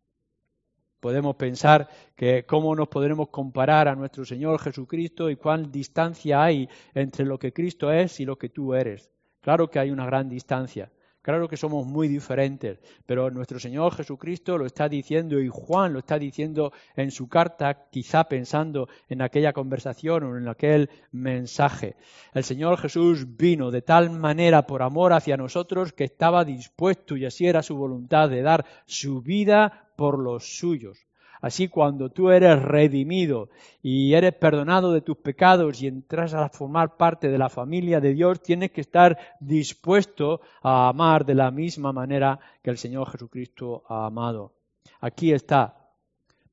Podemos 1.01 1.37
pensar 1.37 1.89
que 2.17 2.45
cómo 2.45 2.75
nos 2.75 2.89
podremos 2.89 3.29
comparar 3.29 3.87
a 3.87 3.95
nuestro 3.95 4.25
Señor 4.25 4.61
Jesucristo 4.61 5.31
y 5.31 5.37
cuán 5.37 5.71
distancia 5.71 6.43
hay 6.43 6.69
entre 6.95 7.25
lo 7.25 7.39
que 7.39 7.53
Cristo 7.53 7.93
es 7.93 8.19
y 8.21 8.25
lo 8.25 8.37
que 8.37 8.49
tú 8.49 8.75
eres. 8.75 9.11
Claro 9.41 9.71
que 9.71 9.79
hay 9.79 9.91
una 9.91 10.07
gran 10.07 10.29
distancia. 10.29 10.91
Claro 11.23 11.49
que 11.49 11.59
somos 11.59 11.87
muy 11.87 12.09
diferentes, 12.09 12.79
pero 13.05 13.31
nuestro 13.31 13.61
Señor 13.61 13.95
Jesucristo 13.95 14.57
lo 14.57 14.65
está 14.65 14.89
diciendo 14.89 15.39
y 15.39 15.49
Juan 15.49 15.93
lo 15.93 15.99
está 15.99 16.19
diciendo 16.19 16.73
en 16.97 17.11
su 17.11 17.29
carta, 17.29 17.89
quizá 17.91 18.25
pensando 18.25 18.89
en 19.09 19.21
aquella 19.21 19.53
conversación 19.53 20.25
o 20.25 20.39
en 20.39 20.49
aquel 20.49 20.89
mensaje. 21.13 21.97
El 22.33 22.45
Señor 22.45 22.79
Jesús 22.79 23.37
vino 23.37 23.71
de 23.71 23.83
tal 23.83 24.11
manera 24.11 24.67
por 24.67 24.83
amor 24.83 25.13
hacia 25.13 25.37
nosotros 25.37 25.93
que 25.93 26.05
estaba 26.05 26.47
dispuesto, 26.47 27.15
y 27.15 27.27
así 27.27 27.47
era 27.47 27.63
su 27.63 27.77
voluntad, 27.77 28.31
de 28.31 28.41
dar 28.41 28.65
su 28.87 29.21
vida 29.21 29.88
por 29.99 30.21
los 30.21 30.57
suyos. 30.57 31.09
Así 31.41 31.67
cuando 31.67 32.09
tú 32.09 32.31
eres 32.31 32.63
redimido 32.63 33.49
y 33.83 34.15
eres 34.15 34.33
perdonado 34.35 34.93
de 34.93 35.01
tus 35.01 35.17
pecados 35.17 35.83
y 35.83 35.89
entras 35.89 36.35
a 36.35 36.49
formar 36.49 36.97
parte 36.97 37.29
de 37.29 37.37
la 37.37 37.49
familia 37.49 38.01
de 38.01 38.15
Dios, 38.15 38.41
tienes 38.41 38.71
que 38.71 38.81
estar 38.81 39.19
dispuesto 39.41 40.41
a 40.63 40.89
amar 40.89 41.27
de 41.27 41.35
la 41.35 41.51
misma 41.51 41.93
manera 41.93 42.39
que 42.63 42.71
el 42.71 42.79
Señor 42.79 43.11
Jesucristo 43.11 43.83
ha 43.89 44.07
amado. 44.07 44.53
Aquí 45.01 45.33
está 45.33 45.91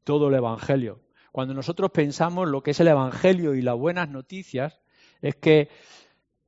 todo 0.04 0.30
el 0.30 0.36
Evangelio. 0.36 1.02
Cuando 1.32 1.54
nosotros 1.54 1.92
pensamos 1.92 2.48
lo 2.48 2.64
que 2.64 2.72
es 2.72 2.80
el 2.80 2.88
Evangelio 2.88 3.54
y 3.54 3.62
las 3.62 3.78
buenas 3.78 4.10
noticias, 4.10 4.80
es 5.22 5.36
que 5.36 5.70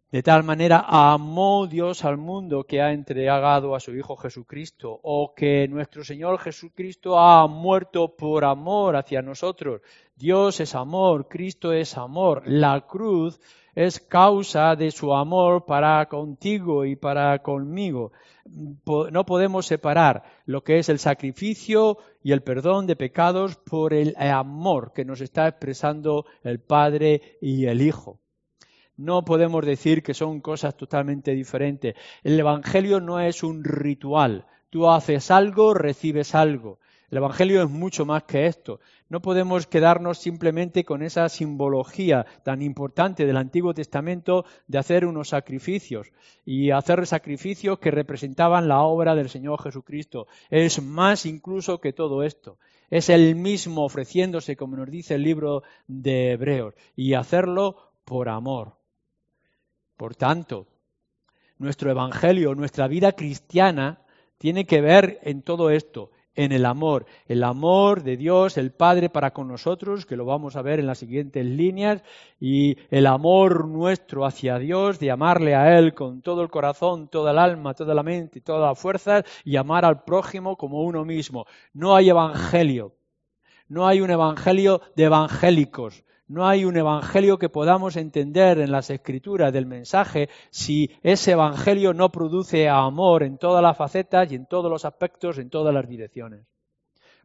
De 0.10 0.24
tal 0.24 0.44
manera 0.44 0.86
amó 0.88 1.68
Dios 1.68 2.06
al 2.06 2.16
mundo 2.16 2.64
que 2.64 2.82
ha 2.82 2.94
entregado 2.94 3.76
a 3.76 3.82
su 3.82 3.94
Hijo 3.94 4.16
Jesucristo, 4.16 4.98
o 5.04 5.34
que 5.36 5.68
nuestro 5.68 6.06
Señor 6.06 6.40
Jesucristo 6.40 7.20
ha 7.20 7.46
muerto 7.48 8.16
por 8.16 8.46
amor 8.46 8.96
hacia 8.96 9.22
nosotros. 9.22 9.82
Dios 10.16 10.62
es 10.62 10.76
amor, 10.76 11.28
Cristo 11.28 11.74
es 11.74 11.98
amor. 11.98 12.44
La 12.46 12.88
cruz 12.88 13.38
es 13.76 14.00
causa 14.00 14.78
de 14.78 14.92
su 14.92 15.14
amor 15.14 15.66
para 15.66 16.06
contigo 16.08 16.86
y 16.86 16.96
para 16.96 17.44
conmigo. 17.44 18.14
No 19.12 19.26
podemos 19.26 19.66
separar 19.66 20.24
lo 20.46 20.64
que 20.64 20.80
es 20.80 20.88
el 20.88 21.00
sacrificio 21.00 21.98
y 22.24 22.32
el 22.32 22.44
perdón 22.44 22.88
de 22.88 22.96
pecados 22.96 23.58
por 23.58 23.94
el 23.94 24.16
amor 24.18 24.94
que 24.94 25.04
nos 25.04 25.20
está 25.20 25.50
expresando 25.50 26.26
el 26.44 26.62
Padre 26.62 27.38
y 27.42 27.66
el 27.66 27.82
Hijo. 27.82 28.22
No 28.98 29.24
podemos 29.24 29.64
decir 29.64 30.02
que 30.02 30.16
son 30.16 30.42
cosas 30.42 30.76
totalmente 30.76 31.32
diferentes. 31.36 31.96
El 32.24 32.40
Evangelio 32.40 33.00
no 33.00 33.20
es 33.20 33.44
un 33.44 33.64
ritual. 33.64 34.48
Tú 34.72 34.90
haces 34.90 35.30
algo, 35.30 35.76
recibes 35.76 36.34
algo. 36.34 36.80
El 37.10 37.20
Evangelio 37.20 37.64
es 37.64 37.70
mucho 37.70 38.06
más 38.06 38.24
que 38.24 38.48
esto. 38.48 38.82
No 39.08 39.22
podemos 39.22 39.68
quedarnos 39.68 40.18
simplemente 40.18 40.84
con 40.84 41.04
esa 41.04 41.30
simbología 41.30 42.26
tan 42.44 42.62
importante 42.62 43.26
del 43.26 43.38
Antiguo 43.38 43.74
Testamento 43.74 44.46
de 44.68 44.80
hacer 44.80 45.06
unos 45.06 45.30
sacrificios 45.30 46.12
y 46.44 46.72
hacer 46.72 47.08
sacrificios 47.08 47.80
que 47.80 47.92
representaban 47.92 48.68
la 48.68 48.82
obra 48.82 49.16
del 49.16 49.30
Señor 49.30 49.62
Jesucristo. 49.62 50.28
Es 50.50 50.82
más 50.82 51.26
incluso 51.26 51.80
que 51.80 51.94
todo 51.94 52.24
esto. 52.24 52.58
Es 52.90 53.10
el 53.10 53.36
mismo 53.36 53.86
ofreciéndose, 53.86 54.58
como 54.58 54.76
nos 54.76 54.90
dice 54.90 55.16
el 55.16 55.24
libro 55.24 55.64
de 55.88 56.32
Hebreos, 56.32 56.74
y 56.96 57.14
hacerlo 57.14 57.92
por 58.04 58.28
amor. 58.28 58.77
Por 59.98 60.16
tanto, 60.16 60.68
nuestro 61.58 61.90
Evangelio, 61.90 62.54
nuestra 62.54 62.88
vida 62.88 63.14
cristiana, 63.14 64.00
tiene 64.38 64.66
que 64.68 64.80
ver 64.80 65.20
en 65.24 65.42
todo 65.42 65.72
esto, 65.72 66.12
en 66.36 66.52
el 66.52 66.68
amor, 66.68 67.08
el 67.26 67.44
amor 67.44 68.04
de 68.04 68.16
Dios, 68.16 68.60
el 68.60 68.72
Padre 68.72 69.10
para 69.10 69.34
con 69.34 69.48
nosotros, 69.48 70.06
que 70.06 70.16
lo 70.16 70.24
vamos 70.24 70.56
a 70.56 70.62
ver 70.62 70.80
en 70.80 70.86
las 70.86 71.00
siguientes 71.00 71.44
líneas, 71.44 72.04
y 72.40 72.78
el 72.92 73.08
amor 73.08 73.68
nuestro 73.68 74.24
hacia 74.24 74.60
Dios, 74.60 75.00
de 75.00 75.10
amarle 75.10 75.56
a 75.56 75.80
Él 75.80 75.96
con 75.96 76.22
todo 76.22 76.44
el 76.44 76.52
corazón, 76.52 77.08
toda 77.08 77.32
el 77.32 77.40
alma, 77.40 77.74
toda 77.74 77.96
la 77.96 78.04
mente 78.04 78.38
y 78.38 78.42
toda 78.44 78.68
la 78.68 78.76
fuerza, 78.76 79.24
y 79.44 79.56
amar 79.56 79.84
al 79.84 80.04
prójimo 80.04 80.58
como 80.58 80.84
uno 80.84 81.04
mismo. 81.06 81.48
No 81.74 81.96
hay 81.96 82.12
evangelio, 82.12 82.94
no 83.68 83.88
hay 83.88 84.02
un 84.02 84.12
evangelio 84.12 84.82
de 84.96 85.06
evangélicos, 85.06 86.04
no 86.28 86.46
hay 86.46 86.66
un 86.66 86.76
evangelio 86.76 87.38
que 87.38 87.48
podamos 87.50 87.96
entender 87.96 88.60
en 88.60 88.72
las 88.72 88.90
escrituras 88.90 89.54
del 89.54 89.66
mensaje 89.66 90.30
si 90.50 90.92
ese 91.02 91.32
evangelio 91.32 91.94
no 91.94 92.12
produce 92.12 92.68
amor 92.68 93.24
en 93.24 93.38
todas 93.38 93.64
las 93.64 93.78
facetas 93.78 94.32
y 94.32 94.36
en 94.36 94.46
todos 94.46 94.70
los 94.70 94.84
aspectos, 94.84 95.38
en 95.38 95.50
todas 95.50 95.74
las 95.74 95.88
direcciones. 95.88 96.46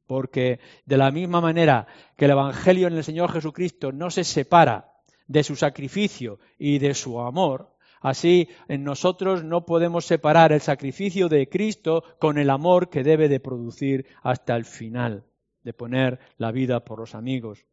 Porque 0.07 0.61
de 0.85 0.97
la 0.97 1.11
misma 1.11 1.41
manera 1.41 1.87
que 2.17 2.27
el 2.27 2.33
evangelio 2.33 2.87
en 2.87 2.95
el 2.95 3.05
Señor 3.05 3.33
Jesucristo 3.33 3.91
no 3.91 4.11
se 4.11 4.23
separa 4.23 4.93
de 5.27 5.43
su 5.43 5.57
sacrificio 5.57 6.39
y 6.59 6.79
de 6.79 6.95
su 6.95 7.21
amor, 7.21 7.75
así 8.01 8.49
en 8.69 8.85
nosotros 8.85 9.43
no 9.43 9.67
podemos 9.67 10.05
separar 10.05 10.53
el 10.53 10.61
sacrificio 10.61 11.29
de 11.29 11.49
Cristo 11.49 12.05
con 12.21 12.39
el 12.39 12.51
amor 12.51 12.89
que 12.89 13.03
debe 13.03 13.29
de 13.29 13.41
producir 13.41 14.07
hasta 14.23 14.55
el 14.55 14.65
final, 14.65 15.25
de 15.65 15.73
poner 15.73 16.21
la 16.37 16.53
vida 16.53 16.85
por 16.85 17.01
los 17.01 17.15
amigos. 17.15 17.65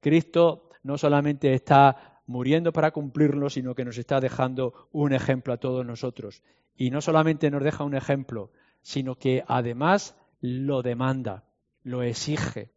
Cristo 0.00 0.70
no 0.82 0.98
solamente 0.98 1.52
está 1.52 2.22
muriendo 2.26 2.72
para 2.72 2.90
cumplirlo, 2.90 3.50
sino 3.50 3.74
que 3.74 3.84
nos 3.84 3.98
está 3.98 4.20
dejando 4.20 4.88
un 4.92 5.12
ejemplo 5.12 5.52
a 5.52 5.58
todos 5.58 5.84
nosotros. 5.84 6.42
Y 6.76 6.90
no 6.90 7.00
solamente 7.00 7.50
nos 7.50 7.62
deja 7.62 7.84
un 7.84 7.94
ejemplo, 7.94 8.50
sino 8.82 9.16
que 9.16 9.44
además 9.46 10.16
lo 10.40 10.82
demanda, 10.82 11.44
lo 11.82 12.02
exige. 12.02 12.70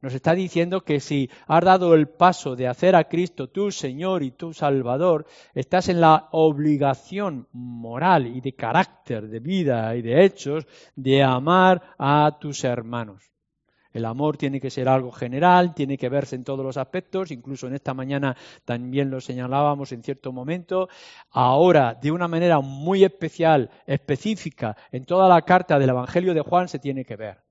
Nos 0.00 0.14
está 0.14 0.34
diciendo 0.34 0.82
que 0.82 0.98
si 0.98 1.30
has 1.46 1.64
dado 1.64 1.94
el 1.94 2.08
paso 2.08 2.56
de 2.56 2.66
hacer 2.66 2.96
a 2.96 3.08
Cristo 3.08 3.48
tu 3.48 3.70
Señor 3.70 4.22
y 4.22 4.32
tu 4.32 4.52
Salvador, 4.52 5.26
estás 5.54 5.88
en 5.88 6.00
la 6.00 6.28
obligación 6.32 7.46
moral 7.52 8.26
y 8.26 8.40
de 8.40 8.54
carácter, 8.54 9.28
de 9.28 9.38
vida 9.38 9.94
y 9.94 10.02
de 10.02 10.24
hechos 10.24 10.66
de 10.96 11.22
amar 11.22 11.94
a 11.98 12.38
tus 12.40 12.64
hermanos. 12.64 13.31
El 13.92 14.04
amor 14.06 14.36
tiene 14.36 14.60
que 14.60 14.70
ser 14.70 14.88
algo 14.88 15.10
general, 15.12 15.74
tiene 15.74 15.98
que 15.98 16.08
verse 16.08 16.36
en 16.36 16.44
todos 16.44 16.64
los 16.64 16.76
aspectos, 16.76 17.30
incluso 17.30 17.66
en 17.66 17.74
esta 17.74 17.92
mañana 17.94 18.36
también 18.64 19.10
lo 19.10 19.20
señalábamos 19.20 19.92
en 19.92 20.02
cierto 20.02 20.32
momento. 20.32 20.88
Ahora, 21.30 21.94
de 22.00 22.10
una 22.10 22.28
manera 22.28 22.60
muy 22.60 23.04
especial, 23.04 23.70
específica, 23.86 24.76
en 24.90 25.04
toda 25.04 25.28
la 25.28 25.42
carta 25.42 25.78
del 25.78 25.90
Evangelio 25.90 26.34
de 26.34 26.40
Juan 26.40 26.68
se 26.68 26.78
tiene 26.78 27.04
que 27.04 27.16
ver. 27.16 27.42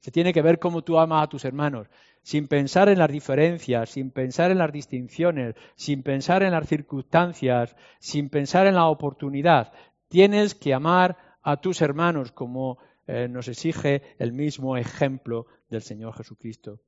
Se 0.00 0.12
tiene 0.12 0.32
que 0.32 0.42
ver 0.42 0.60
cómo 0.60 0.82
tú 0.82 0.98
amas 0.98 1.24
a 1.24 1.28
tus 1.28 1.44
hermanos, 1.44 1.88
sin 2.22 2.46
pensar 2.46 2.88
en 2.88 2.98
las 2.98 3.10
diferencias, 3.10 3.90
sin 3.90 4.12
pensar 4.12 4.50
en 4.52 4.58
las 4.58 4.72
distinciones, 4.72 5.56
sin 5.74 6.02
pensar 6.02 6.42
en 6.44 6.52
las 6.52 6.68
circunstancias, 6.68 7.74
sin 7.98 8.28
pensar 8.28 8.66
en 8.66 8.74
la 8.74 8.86
oportunidad. 8.86 9.72
Tienes 10.08 10.54
que 10.54 10.72
amar 10.72 11.16
a 11.42 11.56
tus 11.56 11.82
hermanos 11.82 12.30
como 12.30 12.78
eh, 13.06 13.26
nos 13.26 13.48
exige 13.48 14.02
el 14.18 14.32
mismo 14.32 14.76
ejemplo 14.76 15.46
del 15.68 15.82
Señor 15.82 16.14
Jesucristo. 16.14 16.80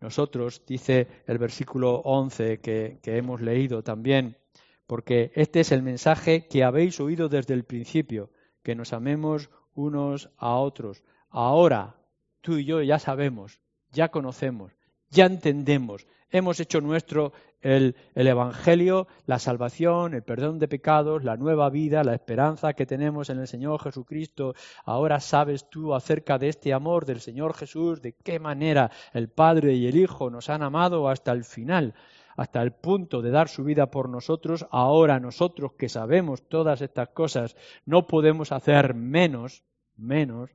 Nosotros, 0.00 0.62
dice 0.66 1.08
el 1.26 1.38
versículo 1.38 1.96
11 1.96 2.60
que, 2.60 3.00
que 3.02 3.16
hemos 3.16 3.40
leído 3.40 3.82
también, 3.82 4.38
porque 4.86 5.30
este 5.34 5.60
es 5.60 5.72
el 5.72 5.82
mensaje 5.82 6.46
que 6.46 6.64
habéis 6.64 6.98
oído 7.00 7.28
desde 7.28 7.54
el 7.54 7.64
principio, 7.64 8.30
que 8.62 8.74
nos 8.74 8.92
amemos 8.92 9.50
unos 9.74 10.30
a 10.36 10.56
otros. 10.56 11.04
Ahora, 11.28 11.96
tú 12.40 12.56
y 12.56 12.64
yo 12.64 12.82
ya 12.82 12.98
sabemos, 12.98 13.60
ya 13.92 14.10
conocemos, 14.10 14.72
ya 15.10 15.26
entendemos, 15.26 16.06
hemos 16.30 16.60
hecho 16.60 16.80
nuestro 16.80 17.32
el, 17.60 17.94
Evangelio, 18.14 19.06
la 19.26 19.38
salvación, 19.38 20.14
el 20.14 20.22
perdón 20.22 20.58
de 20.58 20.68
pecados, 20.68 21.24
la 21.24 21.36
nueva 21.36 21.68
vida, 21.70 22.04
la 22.04 22.14
esperanza 22.14 22.72
que 22.72 22.86
tenemos 22.86 23.30
en 23.30 23.38
el 23.38 23.46
Señor 23.46 23.82
Jesucristo. 23.82 24.54
Ahora 24.84 25.20
sabes 25.20 25.68
tú 25.68 25.94
acerca 25.94 26.38
de 26.38 26.48
este 26.48 26.72
amor 26.72 27.04
del 27.04 27.20
Señor 27.20 27.54
Jesús, 27.54 28.00
de 28.00 28.14
qué 28.14 28.38
manera 28.38 28.90
el 29.12 29.28
Padre 29.28 29.74
y 29.74 29.86
el 29.86 29.96
Hijo 29.96 30.30
nos 30.30 30.48
han 30.48 30.62
amado 30.62 31.08
hasta 31.08 31.32
el 31.32 31.44
final, 31.44 31.94
hasta 32.36 32.62
el 32.62 32.72
punto 32.72 33.20
de 33.22 33.30
dar 33.30 33.48
su 33.48 33.64
vida 33.64 33.90
por 33.90 34.08
nosotros. 34.08 34.66
Ahora 34.70 35.20
nosotros 35.20 35.72
que 35.78 35.88
sabemos 35.88 36.48
todas 36.48 36.80
estas 36.80 37.10
cosas, 37.10 37.56
no 37.84 38.06
podemos 38.06 38.52
hacer 38.52 38.94
menos, 38.94 39.62
menos 39.96 40.50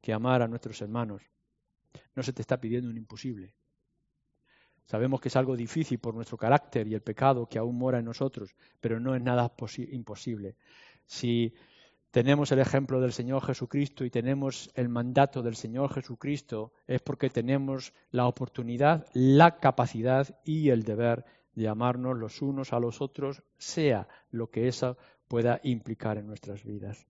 que 0.00 0.12
amar 0.12 0.42
a 0.42 0.48
nuestros 0.48 0.80
hermanos. 0.82 1.22
No 2.14 2.22
se 2.22 2.32
te 2.32 2.42
está 2.42 2.60
pidiendo 2.60 2.90
un 2.90 2.96
imposible. 2.96 3.54
Sabemos 4.88 5.20
que 5.20 5.28
es 5.28 5.36
algo 5.36 5.54
difícil 5.54 5.98
por 5.98 6.14
nuestro 6.14 6.38
carácter 6.38 6.88
y 6.88 6.94
el 6.94 7.02
pecado 7.02 7.46
que 7.46 7.58
aún 7.58 7.76
mora 7.76 7.98
en 7.98 8.06
nosotros, 8.06 8.56
pero 8.80 8.98
no 8.98 9.14
es 9.14 9.20
nada 9.20 9.52
imposible. 9.90 10.56
Si 11.04 11.52
tenemos 12.10 12.50
el 12.52 12.60
ejemplo 12.60 12.98
del 12.98 13.12
Señor 13.12 13.44
Jesucristo 13.44 14.06
y 14.06 14.10
tenemos 14.10 14.70
el 14.74 14.88
mandato 14.88 15.42
del 15.42 15.56
Señor 15.56 15.92
Jesucristo, 15.92 16.72
es 16.86 17.02
porque 17.02 17.28
tenemos 17.28 17.92
la 18.12 18.26
oportunidad, 18.26 19.06
la 19.12 19.58
capacidad 19.58 20.40
y 20.42 20.70
el 20.70 20.84
deber 20.84 21.26
de 21.54 21.68
amarnos 21.68 22.16
los 22.16 22.40
unos 22.40 22.72
a 22.72 22.80
los 22.80 23.02
otros, 23.02 23.42
sea 23.58 24.08
lo 24.30 24.48
que 24.48 24.68
eso 24.68 24.96
pueda 25.28 25.60
implicar 25.64 26.16
en 26.16 26.26
nuestras 26.26 26.64
vidas. 26.64 27.06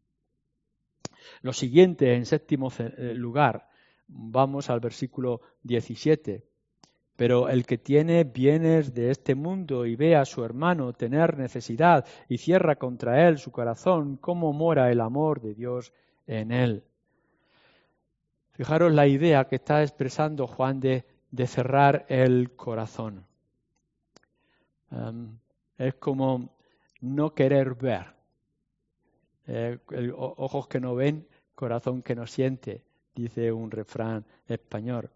Lo 1.42 1.52
siguiente, 1.52 2.16
en 2.16 2.26
séptimo 2.26 2.72
eh, 2.76 3.14
lugar, 3.14 3.68
vamos 4.08 4.68
al 4.68 4.80
versículo 4.80 5.42
17. 5.62 6.44
Pero 7.18 7.48
el 7.48 7.66
que 7.66 7.78
tiene 7.78 8.22
bienes 8.22 8.94
de 8.94 9.10
este 9.10 9.34
mundo 9.34 9.84
y 9.86 9.96
ve 9.96 10.14
a 10.14 10.24
su 10.24 10.44
hermano 10.44 10.92
tener 10.92 11.36
necesidad 11.36 12.06
y 12.28 12.38
cierra 12.38 12.76
contra 12.76 13.26
él 13.26 13.38
su 13.38 13.50
corazón, 13.50 14.18
¿cómo 14.18 14.52
mora 14.52 14.92
el 14.92 15.00
amor 15.00 15.40
de 15.40 15.52
Dios 15.52 15.92
en 16.28 16.52
él? 16.52 16.84
Fijaros 18.52 18.92
la 18.92 19.08
idea 19.08 19.48
que 19.48 19.56
está 19.56 19.82
expresando 19.82 20.46
Juan 20.46 20.78
de, 20.78 21.04
cerrar 21.48 22.06
el 22.08 22.52
corazón. 22.54 23.26
es 25.76 25.94
como 25.94 26.50
no 27.00 27.34
querer 27.34 27.74
ver. 27.74 28.14
Eh, 29.48 29.76
ojos 30.14 30.68
que 30.68 30.78
no 30.78 30.94
ven, 30.94 31.26
corazón 31.56 32.00
que 32.00 32.14
no 32.14 32.28
siente, 32.28 32.84
dice 33.12 33.50
un 33.50 33.72
refrán 33.72 34.24
español 34.46 35.10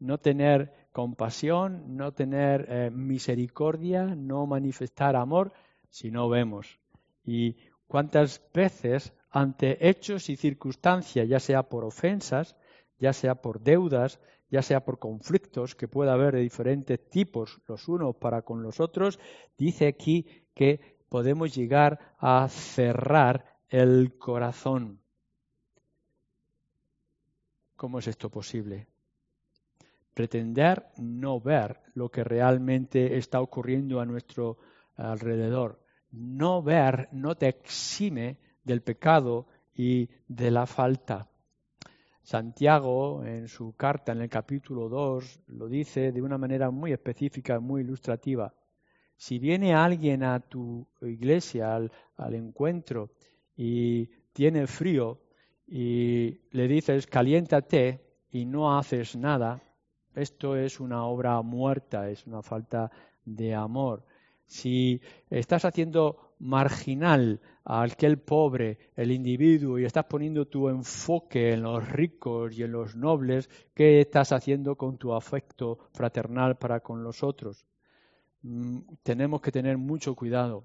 no 0.00 0.18
tener 0.18 0.88
compasión, 0.92 1.96
no 1.96 2.12
tener 2.12 2.66
eh, 2.68 2.90
misericordia, 2.90 4.04
no 4.04 4.46
manifestar 4.46 5.16
amor 5.16 5.52
si 5.90 6.10
no 6.10 6.28
vemos. 6.28 6.78
Y 7.24 7.56
cuántas 7.86 8.42
veces 8.52 9.12
ante 9.30 9.88
hechos 9.88 10.28
y 10.28 10.36
circunstancias, 10.36 11.28
ya 11.28 11.40
sea 11.40 11.62
por 11.64 11.84
ofensas, 11.84 12.56
ya 12.98 13.12
sea 13.12 13.36
por 13.36 13.60
deudas, 13.60 14.20
ya 14.50 14.62
sea 14.62 14.84
por 14.84 14.98
conflictos 14.98 15.74
que 15.74 15.88
pueda 15.88 16.14
haber 16.14 16.34
de 16.34 16.40
diferentes 16.40 17.10
tipos 17.10 17.60
los 17.66 17.86
unos 17.88 18.16
para 18.16 18.42
con 18.42 18.62
los 18.62 18.80
otros, 18.80 19.18
dice 19.56 19.86
aquí 19.86 20.26
que 20.54 20.98
podemos 21.08 21.54
llegar 21.54 22.16
a 22.18 22.48
cerrar 22.48 23.58
el 23.68 24.18
corazón. 24.18 25.00
¿Cómo 27.76 27.98
es 28.00 28.08
esto 28.08 28.30
posible? 28.30 28.88
Pretender 30.18 30.84
no 30.96 31.38
ver 31.40 31.78
lo 31.94 32.08
que 32.08 32.24
realmente 32.24 33.16
está 33.18 33.40
ocurriendo 33.40 34.00
a 34.00 34.04
nuestro 34.04 34.58
alrededor. 34.96 35.78
No 36.10 36.60
ver 36.60 37.08
no 37.12 37.36
te 37.36 37.46
exime 37.46 38.36
del 38.64 38.82
pecado 38.82 39.46
y 39.76 40.08
de 40.26 40.50
la 40.50 40.66
falta. 40.66 41.28
Santiago, 42.20 43.24
en 43.24 43.46
su 43.46 43.76
carta 43.76 44.10
en 44.10 44.22
el 44.22 44.28
capítulo 44.28 44.88
2, 44.88 45.42
lo 45.46 45.68
dice 45.68 46.10
de 46.10 46.20
una 46.20 46.36
manera 46.36 46.68
muy 46.72 46.90
específica, 46.92 47.60
muy 47.60 47.82
ilustrativa. 47.82 48.52
Si 49.16 49.38
viene 49.38 49.72
alguien 49.72 50.24
a 50.24 50.40
tu 50.40 50.84
iglesia, 51.00 51.76
al, 51.76 51.92
al 52.16 52.34
encuentro, 52.34 53.10
y 53.56 54.06
tiene 54.32 54.66
frío, 54.66 55.20
y 55.64 56.40
le 56.50 56.66
dices, 56.66 57.06
caliéntate, 57.06 58.00
y 58.32 58.46
no 58.46 58.76
haces 58.76 59.14
nada, 59.14 59.62
esto 60.14 60.56
es 60.56 60.80
una 60.80 61.04
obra 61.04 61.40
muerta, 61.42 62.10
es 62.10 62.26
una 62.26 62.42
falta 62.42 62.90
de 63.24 63.54
amor. 63.54 64.04
Si 64.46 65.00
estás 65.30 65.64
haciendo 65.64 66.34
marginal 66.38 67.40
a 67.64 67.82
aquel 67.82 68.18
pobre, 68.18 68.78
el 68.96 69.10
individuo, 69.12 69.78
y 69.78 69.84
estás 69.84 70.06
poniendo 70.06 70.46
tu 70.46 70.68
enfoque 70.68 71.52
en 71.52 71.62
los 71.62 71.86
ricos 71.88 72.56
y 72.56 72.62
en 72.62 72.72
los 72.72 72.96
nobles, 72.96 73.50
¿qué 73.74 74.00
estás 74.00 74.32
haciendo 74.32 74.76
con 74.76 74.96
tu 74.96 75.12
afecto 75.12 75.78
fraternal 75.92 76.56
para 76.56 76.80
con 76.80 77.02
los 77.04 77.22
otros? 77.22 77.66
Mm, 78.42 78.78
tenemos 79.02 79.40
que 79.40 79.52
tener 79.52 79.76
mucho 79.76 80.14
cuidado, 80.14 80.64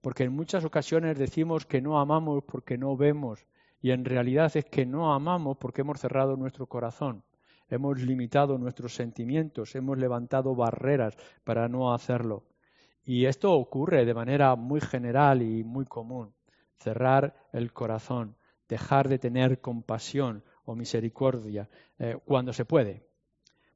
porque 0.00 0.24
en 0.24 0.32
muchas 0.32 0.64
ocasiones 0.64 1.18
decimos 1.18 1.66
que 1.66 1.82
no 1.82 2.00
amamos 2.00 2.44
porque 2.44 2.78
no 2.78 2.96
vemos, 2.96 3.44
y 3.82 3.90
en 3.90 4.04
realidad 4.04 4.50
es 4.56 4.64
que 4.64 4.86
no 4.86 5.12
amamos 5.12 5.56
porque 5.58 5.82
hemos 5.82 6.00
cerrado 6.00 6.36
nuestro 6.36 6.66
corazón, 6.66 7.22
hemos 7.70 8.00
limitado 8.02 8.58
nuestros 8.58 8.94
sentimientos, 8.94 9.74
hemos 9.74 9.98
levantado 9.98 10.54
barreras 10.54 11.16
para 11.44 11.68
no 11.68 11.94
hacerlo. 11.94 12.44
Y 13.04 13.24
esto 13.26 13.52
ocurre 13.54 14.04
de 14.04 14.14
manera 14.14 14.54
muy 14.56 14.80
general 14.80 15.42
y 15.42 15.64
muy 15.64 15.86
común. 15.86 16.34
Cerrar 16.76 17.34
el 17.52 17.72
corazón, 17.72 18.36
dejar 18.68 19.08
de 19.08 19.18
tener 19.18 19.60
compasión 19.60 20.44
o 20.64 20.74
misericordia 20.74 21.68
eh, 21.98 22.16
cuando 22.24 22.52
se 22.52 22.64
puede. 22.64 23.06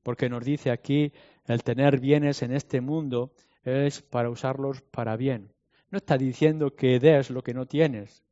Porque 0.02 0.28
nos 0.28 0.44
dice 0.44 0.70
aquí, 0.70 1.12
el 1.46 1.62
tener 1.62 1.98
bienes 1.98 2.42
en 2.42 2.52
este 2.52 2.80
mundo 2.80 3.32
es 3.62 4.02
para 4.02 4.30
usarlos 4.30 4.82
para 4.82 5.16
bien. 5.16 5.52
No 5.90 5.98
está 5.98 6.18
diciendo 6.18 6.74
que 6.74 6.98
des 6.98 7.30
lo 7.30 7.42
que 7.42 7.54
no 7.54 7.66
tienes, 7.66 8.24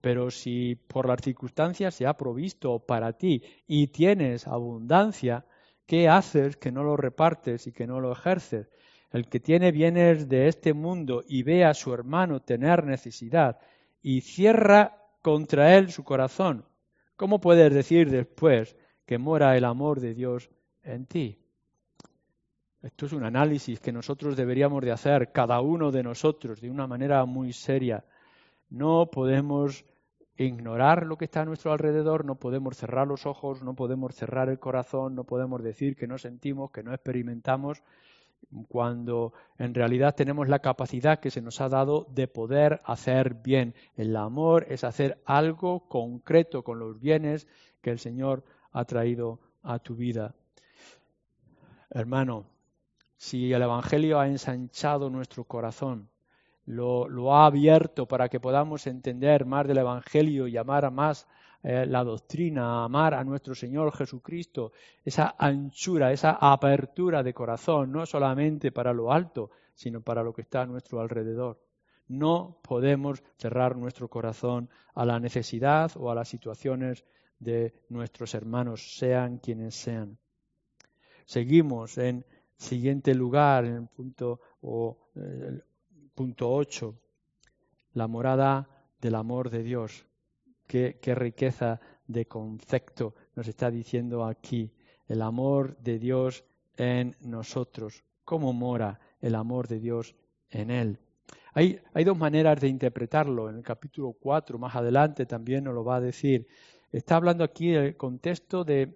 pero 0.00 0.30
si 0.30 0.74
por 0.74 1.06
las 1.06 1.20
circunstancias 1.22 1.94
se 1.94 2.06
ha 2.06 2.16
provisto 2.16 2.78
para 2.78 3.12
ti 3.12 3.42
y 3.66 3.88
tienes 3.88 4.46
abundancia, 4.46 5.44
¿qué 5.86 6.08
haces 6.08 6.56
que 6.56 6.72
no 6.72 6.82
lo 6.82 6.96
repartes 6.96 7.66
y 7.66 7.72
que 7.72 7.86
no 7.86 8.00
lo 8.00 8.12
ejerces? 8.12 8.70
El 9.10 9.28
que 9.28 9.40
tiene 9.40 9.72
bienes 9.72 10.28
de 10.28 10.48
este 10.48 10.72
mundo 10.72 11.22
y 11.26 11.42
ve 11.42 11.64
a 11.64 11.74
su 11.74 11.92
hermano 11.92 12.40
tener 12.40 12.84
necesidad 12.84 13.58
y 14.02 14.20
cierra 14.20 14.96
contra 15.20 15.76
él 15.76 15.90
su 15.90 16.04
corazón, 16.04 16.64
¿cómo 17.16 17.40
puedes 17.40 17.72
decir 17.74 18.10
después 18.10 18.76
que 19.04 19.18
mora 19.18 19.56
el 19.56 19.64
amor 19.64 20.00
de 20.00 20.14
Dios 20.14 20.50
en 20.82 21.06
ti? 21.06 21.38
Esto 22.82 23.04
es 23.04 23.12
un 23.12 23.24
análisis 23.24 23.78
que 23.78 23.92
nosotros 23.92 24.36
deberíamos 24.36 24.82
de 24.82 24.92
hacer, 24.92 25.32
cada 25.32 25.60
uno 25.60 25.90
de 25.90 26.02
nosotros, 26.02 26.62
de 26.62 26.70
una 26.70 26.86
manera 26.86 27.26
muy 27.26 27.52
seria. 27.52 28.02
No 28.70 29.10
podemos 29.10 29.84
ignorar 30.36 31.04
lo 31.04 31.18
que 31.18 31.26
está 31.26 31.42
a 31.42 31.44
nuestro 31.44 31.72
alrededor, 31.72 32.24
no 32.24 32.36
podemos 32.36 32.76
cerrar 32.76 33.06
los 33.06 33.26
ojos, 33.26 33.62
no 33.62 33.74
podemos 33.74 34.14
cerrar 34.14 34.48
el 34.48 34.58
corazón, 34.58 35.14
no 35.14 35.24
podemos 35.24 35.62
decir 35.62 35.96
que 35.96 36.06
no 36.06 36.16
sentimos, 36.16 36.70
que 36.70 36.82
no 36.82 36.94
experimentamos, 36.94 37.82
cuando 38.68 39.32
en 39.58 39.74
realidad 39.74 40.14
tenemos 40.14 40.48
la 40.48 40.60
capacidad 40.60 41.20
que 41.20 41.30
se 41.30 41.42
nos 41.42 41.60
ha 41.60 41.68
dado 41.68 42.06
de 42.10 42.26
poder 42.26 42.80
hacer 42.84 43.34
bien. 43.34 43.74
El 43.96 44.16
amor 44.16 44.66
es 44.68 44.82
hacer 44.84 45.20
algo 45.26 45.88
concreto 45.88 46.64
con 46.64 46.78
los 46.78 46.98
bienes 46.98 47.46
que 47.82 47.90
el 47.90 47.98
Señor 47.98 48.44
ha 48.72 48.84
traído 48.84 49.40
a 49.62 49.78
tu 49.78 49.94
vida. 49.94 50.34
Hermano, 51.90 52.46
si 53.16 53.52
el 53.52 53.62
Evangelio 53.62 54.18
ha 54.18 54.26
ensanchado 54.26 55.10
nuestro 55.10 55.44
corazón, 55.44 56.08
lo, 56.66 57.34
ha 57.34 57.46
abierto 57.46 58.06
para 58.06 58.28
que 58.28 58.40
podamos 58.40 58.86
entender 58.86 59.44
más 59.44 59.66
del 59.66 59.78
Evangelio 59.78 60.46
y 60.46 60.56
amar 60.56 60.90
más 60.90 61.26
eh, 61.62 61.84
la 61.86 62.04
doctrina, 62.04 62.84
amar 62.84 63.14
a 63.14 63.24
nuestro 63.24 63.54
Señor 63.54 63.94
Jesucristo, 63.94 64.72
esa 65.04 65.34
anchura, 65.38 66.12
esa 66.12 66.38
apertura 66.40 67.22
de 67.22 67.34
corazón, 67.34 67.92
no 67.92 68.06
solamente 68.06 68.72
para 68.72 68.92
lo 68.92 69.12
alto, 69.12 69.50
sino 69.74 70.00
para 70.00 70.22
lo 70.22 70.32
que 70.32 70.42
está 70.42 70.62
a 70.62 70.66
nuestro 70.66 71.00
alrededor. 71.00 71.60
No 72.08 72.58
podemos 72.62 73.22
cerrar 73.36 73.76
nuestro 73.76 74.08
corazón 74.08 74.68
a 74.94 75.04
la 75.04 75.20
necesidad 75.20 75.92
o 75.96 76.10
a 76.10 76.14
las 76.14 76.28
situaciones 76.28 77.04
de 77.38 77.72
nuestros 77.88 78.34
hermanos, 78.34 78.96
sean 78.96 79.38
quienes 79.38 79.74
sean. 79.74 80.18
Seguimos 81.24 81.96
en 81.98 82.24
siguiente 82.56 83.14
lugar, 83.14 83.64
en 83.64 83.74
el 83.74 83.86
punto, 83.86 84.40
o, 84.60 84.98
el 85.14 85.64
punto 86.20 86.52
8, 86.52 86.94
la 87.94 88.06
morada 88.06 88.68
del 89.00 89.14
amor 89.14 89.48
de 89.48 89.62
Dios 89.62 90.04
qué, 90.66 91.14
riqueza 91.14 91.80
de 92.06 92.26
concepto 92.26 93.14
nos 93.34 93.48
está 93.48 93.70
diciendo 93.70 94.26
aquí. 94.26 94.70
El 95.08 95.22
amor 95.22 95.78
de 95.78 95.98
Dios 95.98 96.44
en 96.76 97.16
nosotros. 97.22 98.04
¿Cómo 98.22 98.52
mora 98.52 99.00
el 99.22 99.34
amor 99.34 99.66
de 99.66 99.80
Dios 99.80 100.14
en 100.50 100.70
él? 100.70 100.98
Hay, 101.54 101.80
hay, 101.94 102.04
dos 102.04 102.18
maneras 102.18 102.60
de 102.60 102.68
interpretarlo. 102.68 103.48
En 103.48 103.56
el 103.56 103.62
capítulo 103.62 104.12
4, 104.12 104.58
más 104.58 104.76
adelante, 104.76 105.24
también 105.24 105.64
nos 105.64 105.72
lo 105.72 105.84
va 105.84 105.96
a 105.96 106.00
decir. 106.02 106.46
Está 106.92 107.16
hablando 107.16 107.44
aquí 107.44 107.72
el 107.72 107.96
contexto 107.96 108.62
de 108.62 108.94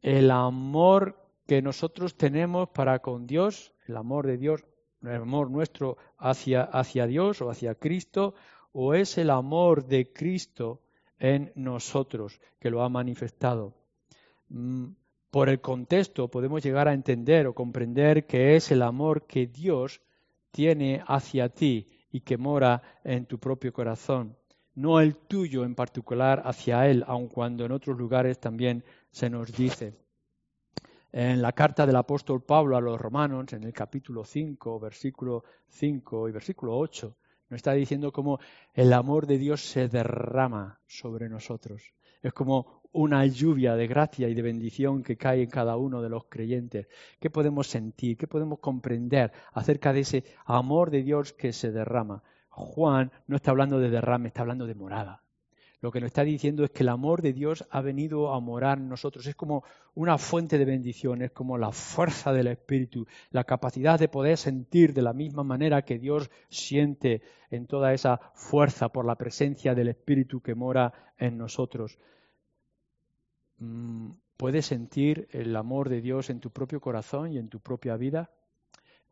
el 0.00 0.28
amor 0.32 1.24
que 1.46 1.62
nosotros 1.62 2.16
tenemos 2.16 2.68
para 2.70 2.98
con 2.98 3.28
Dios, 3.28 3.72
el 3.86 3.96
amor 3.96 4.26
de 4.26 4.38
Dios, 4.38 4.64
el 5.02 5.22
amor 5.22 5.50
nuestro 5.50 5.96
hacia, 6.18 6.62
hacia 6.62 7.06
Dios 7.06 7.42
o 7.42 7.50
hacia 7.50 7.74
Cristo, 7.74 8.34
o 8.72 8.94
es 8.94 9.18
el 9.18 9.30
amor 9.30 9.86
de 9.86 10.12
Cristo 10.12 10.80
en 11.18 11.52
nosotros 11.54 12.40
que 12.58 12.70
lo 12.70 12.82
ha 12.82 12.88
manifestado. 12.88 13.74
Mm, 14.48 14.92
por 15.30 15.48
el 15.48 15.60
contexto 15.60 16.28
podemos 16.28 16.62
llegar 16.62 16.88
a 16.88 16.92
entender 16.92 17.46
o 17.46 17.54
comprender 17.54 18.26
que 18.26 18.56
es 18.56 18.70
el 18.70 18.82
amor 18.82 19.26
que 19.26 19.46
Dios 19.46 20.00
tiene 20.50 21.02
hacia 21.06 21.48
ti 21.48 21.88
y 22.10 22.20
que 22.20 22.36
mora 22.36 22.82
en 23.02 23.24
tu 23.24 23.38
propio 23.38 23.72
corazón, 23.72 24.36
no 24.74 25.00
el 25.00 25.16
tuyo 25.16 25.64
en 25.64 25.74
particular 25.74 26.42
hacia 26.44 26.86
Él, 26.88 27.04
aun 27.06 27.28
cuando 27.28 27.64
en 27.64 27.72
otros 27.72 27.96
lugares 27.96 28.38
también 28.38 28.84
se 29.10 29.30
nos 29.30 29.52
dice. 29.52 30.01
En 31.14 31.42
la 31.42 31.52
carta 31.52 31.84
del 31.84 31.96
apóstol 31.96 32.42
Pablo 32.42 32.74
a 32.74 32.80
los 32.80 32.98
romanos, 32.98 33.52
en 33.52 33.64
el 33.64 33.74
capítulo 33.74 34.24
5, 34.24 34.80
versículo 34.80 35.44
5 35.68 36.30
y 36.30 36.32
versículo 36.32 36.78
8, 36.78 37.16
nos 37.50 37.58
está 37.58 37.74
diciendo 37.74 38.10
cómo 38.10 38.40
el 38.72 38.94
amor 38.94 39.26
de 39.26 39.36
Dios 39.36 39.60
se 39.60 39.88
derrama 39.88 40.80
sobre 40.86 41.28
nosotros. 41.28 41.82
Es 42.22 42.32
como 42.32 42.80
una 42.92 43.26
lluvia 43.26 43.76
de 43.76 43.88
gracia 43.88 44.26
y 44.26 44.34
de 44.34 44.40
bendición 44.40 45.02
que 45.02 45.18
cae 45.18 45.42
en 45.42 45.50
cada 45.50 45.76
uno 45.76 46.00
de 46.00 46.08
los 46.08 46.24
creyentes. 46.30 46.86
¿Qué 47.20 47.28
podemos 47.28 47.66
sentir? 47.66 48.16
¿Qué 48.16 48.26
podemos 48.26 48.60
comprender 48.60 49.32
acerca 49.52 49.92
de 49.92 50.00
ese 50.00 50.24
amor 50.46 50.90
de 50.90 51.02
Dios 51.02 51.34
que 51.34 51.52
se 51.52 51.72
derrama? 51.72 52.22
Juan 52.48 53.12
no 53.26 53.36
está 53.36 53.50
hablando 53.50 53.78
de 53.78 53.90
derrame, 53.90 54.28
está 54.28 54.40
hablando 54.40 54.66
de 54.66 54.74
morada 54.74 55.21
lo 55.82 55.90
que 55.90 56.00
nos 56.00 56.06
está 56.06 56.22
diciendo 56.22 56.62
es 56.62 56.70
que 56.70 56.84
el 56.84 56.88
amor 56.88 57.22
de 57.22 57.32
Dios 57.32 57.66
ha 57.68 57.80
venido 57.80 58.32
a 58.32 58.38
morar 58.38 58.78
en 58.78 58.88
nosotros. 58.88 59.26
Es 59.26 59.34
como 59.34 59.64
una 59.96 60.16
fuente 60.16 60.56
de 60.56 60.64
bendición, 60.64 61.22
es 61.22 61.32
como 61.32 61.58
la 61.58 61.72
fuerza 61.72 62.32
del 62.32 62.46
Espíritu, 62.46 63.04
la 63.30 63.42
capacidad 63.42 63.98
de 63.98 64.06
poder 64.06 64.38
sentir 64.38 64.94
de 64.94 65.02
la 65.02 65.12
misma 65.12 65.42
manera 65.42 65.82
que 65.82 65.98
Dios 65.98 66.30
siente 66.48 67.20
en 67.50 67.66
toda 67.66 67.92
esa 67.92 68.20
fuerza 68.32 68.90
por 68.90 69.04
la 69.04 69.16
presencia 69.16 69.74
del 69.74 69.88
Espíritu 69.88 70.40
que 70.40 70.54
mora 70.54 70.92
en 71.18 71.36
nosotros. 71.36 71.98
Mm, 73.58 74.12
¿Puedes 74.36 74.66
sentir 74.66 75.26
el 75.32 75.54
amor 75.56 75.88
de 75.88 76.00
Dios 76.00 76.30
en 76.30 76.38
tu 76.38 76.50
propio 76.50 76.80
corazón 76.80 77.32
y 77.32 77.38
en 77.38 77.48
tu 77.48 77.58
propia 77.58 77.96
vida? 77.96 78.30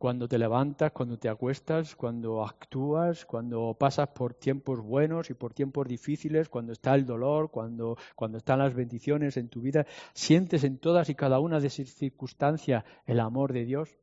Cuando 0.01 0.27
te 0.27 0.39
levantas, 0.39 0.91
cuando 0.91 1.19
te 1.19 1.29
acuestas, 1.29 1.95
cuando 1.95 2.43
actúas, 2.43 3.23
cuando 3.23 3.75
pasas 3.79 4.07
por 4.07 4.33
tiempos 4.33 4.81
buenos 4.81 5.29
y 5.29 5.35
por 5.35 5.53
tiempos 5.53 5.87
difíciles, 5.87 6.49
cuando 6.49 6.71
está 6.73 6.95
el 6.95 7.05
dolor, 7.05 7.51
cuando, 7.51 7.95
cuando 8.15 8.39
están 8.39 8.57
las 8.57 8.73
bendiciones 8.73 9.37
en 9.37 9.49
tu 9.49 9.61
vida, 9.61 9.85
sientes 10.15 10.63
en 10.63 10.79
todas 10.79 11.09
y 11.09 11.13
cada 11.13 11.39
una 11.39 11.59
de 11.59 11.67
esas 11.67 11.89
circunstancias 11.89 12.83
el 13.05 13.19
amor 13.19 13.53
de 13.53 13.63
Dios. 13.63 13.95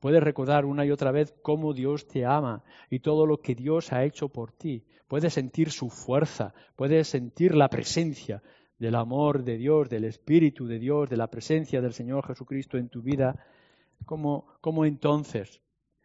Puedes 0.00 0.22
recordar 0.22 0.66
una 0.66 0.84
y 0.84 0.90
otra 0.90 1.12
vez 1.12 1.34
cómo 1.40 1.72
Dios 1.72 2.06
te 2.06 2.26
ama 2.26 2.62
y 2.90 2.98
todo 2.98 3.24
lo 3.24 3.40
que 3.40 3.54
Dios 3.54 3.90
ha 3.94 4.04
hecho 4.04 4.28
por 4.28 4.52
ti. 4.52 4.84
Puedes 5.08 5.32
sentir 5.32 5.70
su 5.70 5.88
fuerza, 5.88 6.52
puedes 6.76 7.08
sentir 7.08 7.54
la 7.54 7.70
presencia 7.70 8.42
del 8.78 8.96
amor 8.96 9.42
de 9.44 9.56
Dios, 9.56 9.88
del 9.88 10.04
Espíritu 10.04 10.66
de 10.66 10.78
Dios, 10.78 11.08
de 11.08 11.16
la 11.16 11.28
presencia 11.28 11.80
del 11.80 11.94
Señor 11.94 12.26
Jesucristo 12.26 12.76
en 12.76 12.90
tu 12.90 13.00
vida 13.00 13.46
¿Cómo, 14.04 14.84
entonces? 14.84 15.60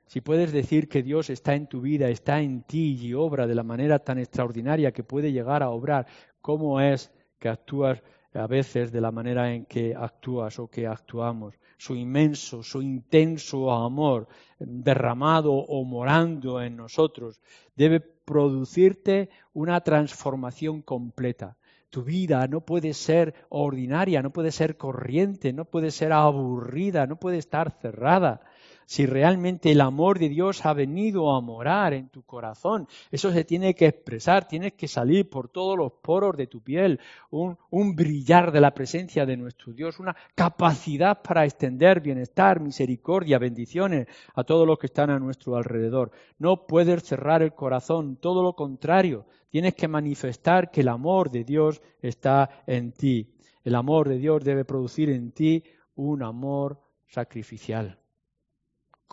Si 0.05 0.21
puedes 0.21 0.51
decir 0.51 0.89
que 0.89 1.01
Dios 1.01 1.29
está 1.29 1.55
en 1.55 1.67
tu 1.67 1.81
vida, 1.81 2.09
está 2.09 2.41
en 2.41 2.63
ti 2.63 2.97
y 3.01 3.13
obra 3.13 3.47
de 3.47 3.55
la 3.55 3.63
manera 3.63 3.99
tan 3.99 4.19
extraordinaria 4.19 4.91
que 4.91 5.03
puede 5.03 5.31
llegar 5.31 5.63
a 5.63 5.69
obrar, 5.69 6.05
¿cómo 6.41 6.81
es 6.81 7.11
que 7.39 7.49
actúas 7.49 8.03
a 8.33 8.47
veces 8.47 8.91
de 8.91 9.01
la 9.01 9.11
manera 9.11 9.53
en 9.53 9.65
que 9.65 9.95
actúas 9.95 10.59
o 10.59 10.67
que 10.67 10.85
actuamos? 10.85 11.55
Su 11.77 11.95
inmenso, 11.95 12.61
su 12.63 12.81
intenso 12.81 13.71
amor 13.71 14.27
derramado 14.59 15.53
o 15.53 15.83
morando 15.83 16.61
en 16.61 16.75
nosotros 16.77 17.41
debe 17.75 17.99
producirte 17.99 19.29
una 19.53 19.81
transformación 19.81 20.81
completa. 20.81 21.57
Tu 21.93 22.01
vida 22.01 22.47
no 22.47 22.61
puede 22.61 22.91
ser 22.95 23.35
ordinaria, 23.49 24.23
no 24.23 24.31
puede 24.31 24.51
ser 24.51 24.77
corriente, 24.77 25.53
no 25.53 25.65
puede 25.65 25.91
ser 25.91 26.11
aburrida, 26.11 27.05
no 27.05 27.19
puede 27.19 27.37
estar 27.37 27.69
cerrada. 27.69 28.41
Si 28.85 29.05
realmente 29.05 29.71
el 29.71 29.81
amor 29.81 30.19
de 30.19 30.29
Dios 30.29 30.65
ha 30.65 30.73
venido 30.73 31.35
a 31.35 31.41
morar 31.41 31.93
en 31.93 32.09
tu 32.09 32.23
corazón, 32.23 32.87
eso 33.11 33.31
se 33.31 33.43
tiene 33.43 33.73
que 33.73 33.87
expresar, 33.87 34.47
tienes 34.47 34.73
que 34.73 34.87
salir 34.87 35.29
por 35.29 35.49
todos 35.49 35.77
los 35.77 35.91
poros 36.01 36.35
de 36.37 36.47
tu 36.47 36.61
piel, 36.61 36.99
un, 37.29 37.57
brillar 37.95 38.51
de 38.51 38.61
la 38.61 38.73
presencia 38.73 39.25
de 39.25 39.37
nuestro 39.37 39.73
Dios, 39.73 39.99
una 39.99 40.15
capacidad 40.35 41.21
para 41.21 41.45
extender 41.45 42.01
bienestar, 42.01 42.59
misericordia, 42.59 43.39
bendiciones 43.39 44.07
a 44.35 44.43
todos 44.43 44.67
los 44.67 44.77
que 44.77 44.87
están 44.87 45.09
a 45.09 45.19
nuestro 45.19 45.55
alrededor. 45.55 46.11
No 46.39 46.67
puedes 46.67 47.03
cerrar 47.03 47.41
el 47.41 47.53
corazón, 47.53 48.17
todo 48.17 48.43
lo 48.43 48.53
contrario, 48.53 49.25
Tienes 49.53 49.75
que 49.75 49.87
manifestar 49.87 50.71
que 50.71 50.81
el 50.81 50.87
amor 50.87 51.29
de 51.29 51.43
Dios 51.43 51.79
está 52.01 52.49
en 52.65 52.91
ti. 52.91 53.35
El 53.63 53.75
amor 53.75 54.09
de 54.09 54.17
Dios 54.17 54.43
debe 54.43 54.65
producir 54.65 55.11
en 55.11 55.31
ti 55.31 55.63
un 55.93 56.23
amor 56.23 56.81
sacrificial, 57.05 57.99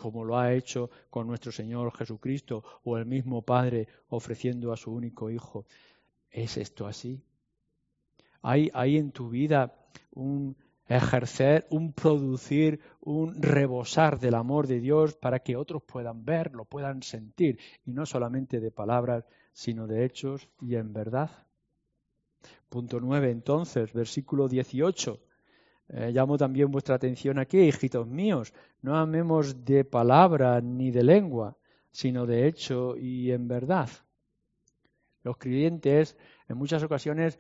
como 0.01 0.25
lo 0.25 0.39
ha 0.39 0.55
hecho 0.55 0.91
con 1.11 1.27
nuestro 1.27 1.53
Señor 1.53 1.95
Jesucristo 1.95 2.65
o 2.85 2.97
el 2.97 3.05
mismo 3.05 3.43
Padre 3.43 3.87
ofreciendo 4.09 4.73
a 4.73 4.77
su 4.79 4.91
único 4.91 5.31
Hijo. 5.31 5.67
¿Es 6.31 6.57
esto 6.57 6.87
así? 6.87 7.23
¿Hay, 8.41 8.71
hay 8.73 8.97
en 8.97 9.13
tu 9.13 9.29
vida 9.29 9.75
un 10.13 10.57
ejercer, 10.87 11.67
un 11.71 11.93
producir, 11.93 12.81
un 13.01 13.41
rebosar 13.41 14.19
del 14.19 14.35
amor 14.35 14.67
de 14.67 14.81
Dios 14.81 15.15
para 15.15 15.41
que 15.41 15.57
otros 15.57 15.83
puedan 15.83 16.25
ver, 16.25 16.53
lo 16.55 16.65
puedan 16.65 17.03
sentir, 17.03 17.59
y 17.85 17.93
no 17.93 18.07
solamente 18.07 18.59
de 18.59 18.71
palabras, 18.71 19.25
sino 19.53 19.87
de 19.87 20.05
hechos 20.07 20.49
y 20.61 20.77
en 20.77 20.93
verdad. 20.93 21.31
Punto 22.71 23.01
9, 23.01 23.31
entonces, 23.31 23.93
versículo 23.93 24.49
18. 24.49 25.21
Eh, 25.92 26.12
llamo 26.12 26.38
también 26.38 26.70
vuestra 26.70 26.94
atención 26.94 27.38
aquí, 27.38 27.59
hijitos 27.61 28.07
míos, 28.07 28.55
no 28.81 28.96
amemos 28.96 29.64
de 29.64 29.85
palabra 29.85 30.61
ni 30.61 30.90
de 30.90 31.03
lengua, 31.03 31.57
sino 31.90 32.26
de 32.26 32.46
hecho 32.46 32.96
y 32.96 33.33
en 33.33 33.48
verdad. 33.48 33.90
Los 35.22 35.37
creyentes, 35.37 36.16
en 36.48 36.57
muchas 36.57 36.83
ocasiones, 36.83 37.38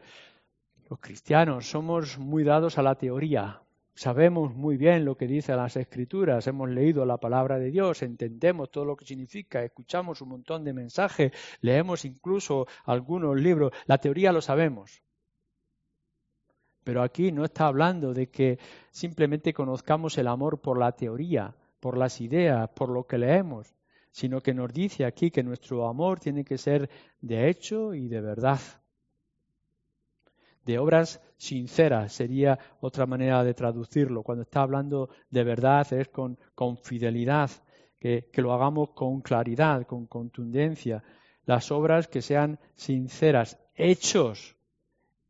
los 0.88 0.98
cristianos, 0.98 1.70
somos 1.70 2.18
muy 2.18 2.42
dados 2.44 2.76
a 2.76 2.82
la 2.82 2.96
teoría, 2.96 3.62
Sabemos 4.00 4.54
muy 4.54 4.78
bien 4.78 5.04
lo 5.04 5.14
que 5.14 5.26
dicen 5.26 5.58
las 5.58 5.76
escrituras, 5.76 6.46
hemos 6.46 6.70
leído 6.70 7.04
la 7.04 7.18
palabra 7.18 7.58
de 7.58 7.70
Dios, 7.70 8.02
entendemos 8.02 8.70
todo 8.70 8.86
lo 8.86 8.96
que 8.96 9.04
significa, 9.04 9.62
escuchamos 9.62 10.22
un 10.22 10.30
montón 10.30 10.64
de 10.64 10.72
mensajes, 10.72 11.32
leemos 11.60 12.06
incluso 12.06 12.66
algunos 12.86 13.38
libros, 13.38 13.72
la 13.84 13.98
teoría 13.98 14.32
lo 14.32 14.40
sabemos. 14.40 15.02
Pero 16.84 17.02
aquí 17.02 17.32
no 17.32 17.44
está 17.44 17.66
hablando 17.66 18.14
de 18.14 18.28
que 18.28 18.58
simplemente 18.90 19.52
conozcamos 19.52 20.16
el 20.18 20.28
amor 20.28 20.60
por 20.60 20.78
la 20.78 20.92
teoría, 20.92 21.54
por 21.78 21.96
las 21.96 22.20
ideas, 22.20 22.68
por 22.70 22.88
lo 22.88 23.04
que 23.04 23.18
leemos, 23.18 23.74
sino 24.10 24.40
que 24.40 24.54
nos 24.54 24.72
dice 24.72 25.04
aquí 25.04 25.30
que 25.30 25.42
nuestro 25.42 25.86
amor 25.86 26.20
tiene 26.20 26.44
que 26.44 26.58
ser 26.58 26.88
de 27.20 27.48
hecho 27.48 27.94
y 27.94 28.08
de 28.08 28.20
verdad 28.20 28.60
de 30.64 30.78
obras 30.78 31.20
sinceras, 31.36 32.12
sería 32.12 32.58
otra 32.80 33.06
manera 33.06 33.42
de 33.42 33.54
traducirlo. 33.54 34.22
Cuando 34.22 34.42
está 34.42 34.62
hablando 34.62 35.08
de 35.30 35.44
verdad 35.44 35.90
es 35.92 36.08
con, 36.08 36.36
fidelidad, 36.82 37.50
que, 37.98 38.28
que 38.32 38.42
lo 38.42 38.52
hagamos 38.52 38.90
con 38.90 39.20
claridad, 39.20 39.86
con 39.86 40.06
contundencia. 40.06 41.02
Las 41.44 41.70
obras 41.72 42.08
que 42.08 42.22
sean 42.22 42.58
sinceras, 42.74 43.58
hechos 43.74 44.56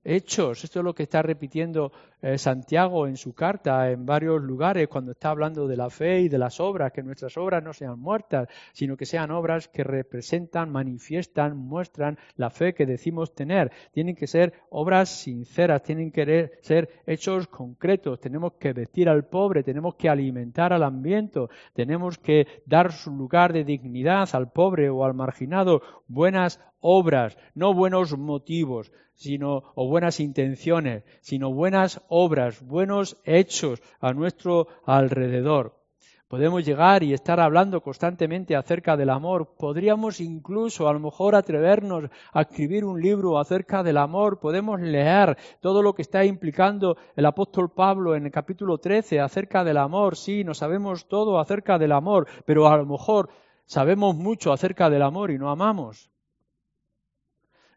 hechos. 0.04 0.64
Esto 0.64 0.80
es 0.80 0.84
lo 0.84 0.94
que 0.94 1.04
está 1.04 1.22
repitiendo 1.22 1.92
eh, 2.22 2.38
Santiago 2.38 3.06
en 3.06 3.16
su 3.16 3.34
carta 3.34 3.90
en 3.90 4.04
varios 4.04 4.42
lugares 4.42 4.88
cuando 4.88 5.12
está 5.12 5.30
hablando 5.30 5.66
de 5.66 5.76
la 5.76 5.90
fe 5.90 6.20
y 6.20 6.28
de 6.28 6.38
las 6.38 6.60
obras, 6.60 6.92
que 6.92 7.02
nuestras 7.02 7.36
obras 7.36 7.62
no 7.62 7.72
sean 7.72 7.98
muertas, 7.98 8.48
sino 8.72 8.96
que 8.96 9.06
sean 9.06 9.30
obras 9.30 9.68
que 9.68 9.84
representan, 9.84 10.70
manifiestan, 10.70 11.56
muestran 11.56 12.18
la 12.36 12.50
fe 12.50 12.74
que 12.74 12.86
decimos 12.86 13.34
tener. 13.34 13.70
Tienen 13.92 14.16
que 14.16 14.26
ser 14.26 14.52
obras 14.70 15.08
sinceras, 15.08 15.82
tienen 15.82 16.10
que 16.12 16.50
ser 16.62 16.88
hechos 17.06 17.46
concretos. 17.46 18.20
Tenemos 18.20 18.54
que 18.54 18.72
vestir 18.72 19.08
al 19.08 19.24
pobre, 19.24 19.62
tenemos 19.62 19.94
que 19.94 20.08
alimentar 20.08 20.72
al 20.72 20.82
ambiente, 20.82 21.40
tenemos 21.72 22.18
que 22.18 22.46
dar 22.66 22.92
su 22.92 23.10
lugar 23.10 23.52
de 23.52 23.64
dignidad 23.64 24.28
al 24.32 24.50
pobre 24.50 24.90
o 24.90 25.04
al 25.04 25.14
marginado, 25.14 25.82
buenas 26.08 26.60
obras, 26.80 27.36
no 27.54 27.74
buenos 27.74 28.16
motivos, 28.16 28.90
sino 29.14 29.64
o 29.74 29.86
buenas 29.86 30.18
intenciones, 30.18 31.04
sino 31.20 31.52
buenas 31.52 32.00
obras, 32.10 32.60
buenos 32.60 33.16
hechos 33.24 33.80
a 34.00 34.12
nuestro 34.12 34.66
alrededor. 34.84 35.80
Podemos 36.28 36.64
llegar 36.64 37.02
y 37.02 37.12
estar 37.12 37.40
hablando 37.40 37.80
constantemente 37.80 38.54
acerca 38.54 38.96
del 38.96 39.10
amor. 39.10 39.54
Podríamos 39.58 40.20
incluso 40.20 40.88
a 40.88 40.92
lo 40.92 41.00
mejor 41.00 41.34
atrevernos 41.34 42.04
a 42.32 42.42
escribir 42.42 42.84
un 42.84 43.00
libro 43.00 43.38
acerca 43.38 43.82
del 43.82 43.96
amor. 43.96 44.38
Podemos 44.38 44.80
leer 44.80 45.36
todo 45.60 45.82
lo 45.82 45.92
que 45.92 46.02
está 46.02 46.24
implicando 46.24 46.96
el 47.16 47.26
apóstol 47.26 47.70
Pablo 47.70 48.14
en 48.14 48.26
el 48.26 48.32
capítulo 48.32 48.78
13 48.78 49.18
acerca 49.18 49.64
del 49.64 49.78
amor. 49.78 50.16
Sí, 50.16 50.44
no 50.44 50.54
sabemos 50.54 51.08
todo 51.08 51.40
acerca 51.40 51.78
del 51.78 51.90
amor, 51.90 52.28
pero 52.44 52.68
a 52.68 52.76
lo 52.76 52.86
mejor 52.86 53.30
sabemos 53.64 54.14
mucho 54.14 54.52
acerca 54.52 54.88
del 54.88 55.02
amor 55.02 55.32
y 55.32 55.38
no 55.38 55.50
amamos 55.50 56.09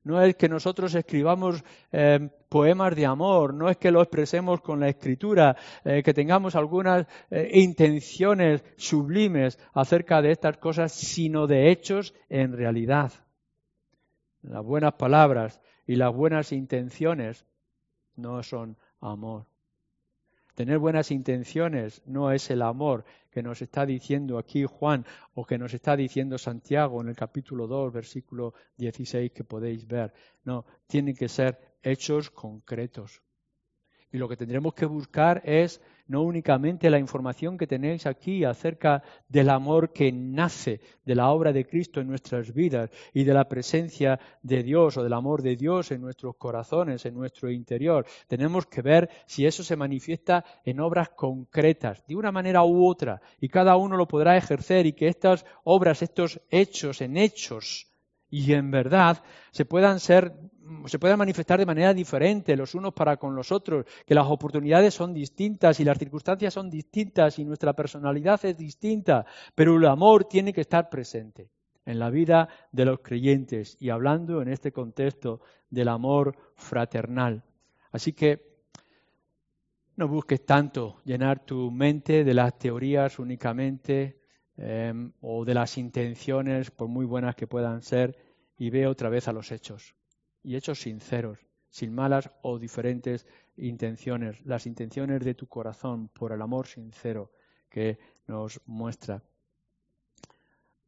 no 0.03 0.21
es 0.21 0.35
que 0.35 0.49
nosotros 0.49 0.93
escribamos 0.95 1.63
eh, 1.91 2.29
poemas 2.49 2.95
de 2.95 3.05
amor, 3.05 3.53
no 3.53 3.69
es 3.69 3.77
que 3.77 3.91
lo 3.91 4.01
expresemos 4.01 4.61
con 4.61 4.79
la 4.79 4.89
escritura, 4.89 5.55
eh, 5.83 6.03
que 6.03 6.13
tengamos 6.13 6.55
algunas 6.55 7.07
eh, 7.29 7.49
intenciones 7.53 8.63
sublimes 8.75 9.57
acerca 9.73 10.21
de 10.21 10.31
estas 10.31 10.57
cosas, 10.57 10.91
sino 10.91 11.47
de 11.47 11.71
hechos 11.71 12.13
en 12.29 12.53
realidad. 12.53 13.13
Las 14.41 14.63
buenas 14.63 14.93
palabras 14.93 15.61
y 15.87 15.95
las 15.95 16.13
buenas 16.13 16.51
intenciones 16.51 17.45
no 18.15 18.43
son 18.43 18.77
amor. 18.99 19.45
Tener 20.55 20.77
buenas 20.77 21.11
intenciones 21.11 22.01
no 22.05 22.31
es 22.31 22.51
el 22.51 22.61
amor 22.61 23.05
que 23.33 23.43
nos 23.43 23.61
está 23.61 23.85
diciendo 23.85 24.37
aquí 24.37 24.63
Juan 24.65 25.05
o 25.33 25.43
que 25.43 25.57
nos 25.57 25.73
está 25.73 25.97
diciendo 25.97 26.37
Santiago 26.37 27.01
en 27.01 27.09
el 27.09 27.15
capítulo 27.15 27.65
2, 27.67 27.91
versículo 27.91 28.53
16 28.77 29.31
que 29.31 29.43
podéis 29.43 29.87
ver. 29.87 30.13
No, 30.43 30.65
tienen 30.87 31.15
que 31.15 31.27
ser 31.27 31.77
hechos 31.81 32.29
concretos. 32.29 33.21
Y 34.11 34.17
lo 34.19 34.29
que 34.29 34.37
tendremos 34.37 34.75
que 34.75 34.85
buscar 34.85 35.41
es 35.43 35.81
no 36.07 36.21
únicamente 36.21 36.89
la 36.89 36.99
información 36.99 37.57
que 37.57 37.67
tenéis 37.67 38.05
aquí 38.05 38.43
acerca 38.43 39.03
del 39.27 39.49
amor 39.49 39.93
que 39.93 40.11
nace 40.11 40.81
de 41.05 41.15
la 41.15 41.29
obra 41.29 41.53
de 41.53 41.65
Cristo 41.65 42.01
en 42.01 42.07
nuestras 42.07 42.53
vidas 42.53 42.89
y 43.13 43.23
de 43.23 43.33
la 43.33 43.47
presencia 43.47 44.19
de 44.41 44.63
Dios 44.63 44.97
o 44.97 45.03
del 45.03 45.13
amor 45.13 45.41
de 45.41 45.55
Dios 45.55 45.91
en 45.91 46.01
nuestros 46.01 46.35
corazones, 46.35 47.05
en 47.05 47.15
nuestro 47.15 47.49
interior. 47.49 48.05
Tenemos 48.27 48.65
que 48.65 48.81
ver 48.81 49.09
si 49.25 49.45
eso 49.45 49.63
se 49.63 49.75
manifiesta 49.75 50.43
en 50.65 50.79
obras 50.79 51.09
concretas, 51.09 52.05
de 52.07 52.15
una 52.15 52.31
manera 52.31 52.63
u 52.63 52.87
otra, 52.87 53.21
y 53.39 53.49
cada 53.49 53.75
uno 53.75 53.97
lo 53.97 54.07
podrá 54.07 54.37
ejercer 54.37 54.85
y 54.85 54.93
que 54.93 55.07
estas 55.07 55.45
obras, 55.63 56.01
estos 56.01 56.41
hechos 56.49 57.01
en 57.01 57.17
hechos, 57.17 57.92
y 58.33 58.53
en 58.53 58.71
verdad 58.71 59.23
se 59.51 59.63
puedan 59.63 59.99
ser 59.99 60.33
se 60.87 60.97
puedan 60.97 61.19
manifestar 61.19 61.59
de 61.59 61.67
manera 61.67 61.93
diferente 61.93 62.55
los 62.55 62.73
unos 62.73 62.93
para 62.93 63.17
con 63.17 63.35
los 63.35 63.51
otros, 63.51 63.85
que 64.07 64.15
las 64.15 64.25
oportunidades 64.25 64.93
son 64.93 65.13
distintas 65.13 65.79
y 65.79 65.83
las 65.83 65.99
circunstancias 65.99 66.53
son 66.53 66.69
distintas 66.69 67.37
y 67.37 67.45
nuestra 67.45 67.73
personalidad 67.73 68.43
es 68.43 68.57
distinta, 68.57 69.25
pero 69.53 69.77
el 69.77 69.85
amor 69.85 70.25
tiene 70.25 70.51
que 70.51 70.61
estar 70.61 70.89
presente 70.89 71.51
en 71.85 71.99
la 71.99 72.09
vida 72.09 72.47
de 72.71 72.85
los 72.85 73.01
creyentes 73.01 73.77
y 73.79 73.89
hablando 73.89 74.41
en 74.41 74.47
este 74.47 74.71
contexto 74.71 75.41
del 75.69 75.89
amor 75.89 76.35
fraternal. 76.55 77.43
Así 77.91 78.13
que 78.13 78.53
no 79.95 80.07
busques 80.07 80.43
tanto 80.43 81.01
llenar 81.03 81.45
tu 81.45 81.69
mente 81.69 82.23
de 82.23 82.33
las 82.33 82.57
teorías 82.57 83.19
únicamente 83.19 84.21
em, 84.57 85.11
o 85.21 85.45
de 85.45 85.53
las 85.53 85.77
intenciones, 85.77 86.71
por 86.71 86.87
muy 86.87 87.05
buenas 87.05 87.35
que 87.35 87.47
puedan 87.47 87.83
ser, 87.83 88.22
y 88.63 88.69
ve 88.69 88.87
otra 88.87 89.09
vez 89.09 89.27
a 89.27 89.33
los 89.33 89.51
hechos. 89.51 89.93
Y 90.41 90.55
hechos 90.55 90.79
sinceros, 90.79 91.37
sin 91.69 91.93
malas 91.93 92.31
o 92.43 92.57
diferentes 92.57 93.27
intenciones, 93.57 94.39
las 94.45 94.65
intenciones 94.67 95.19
de 95.19 95.33
tu 95.35 95.47
corazón 95.47 96.07
por 96.07 96.31
el 96.31 96.41
amor 96.41 96.65
sincero 96.67 97.33
que 97.67 97.99
nos 98.25 98.61
muestra. 98.65 99.21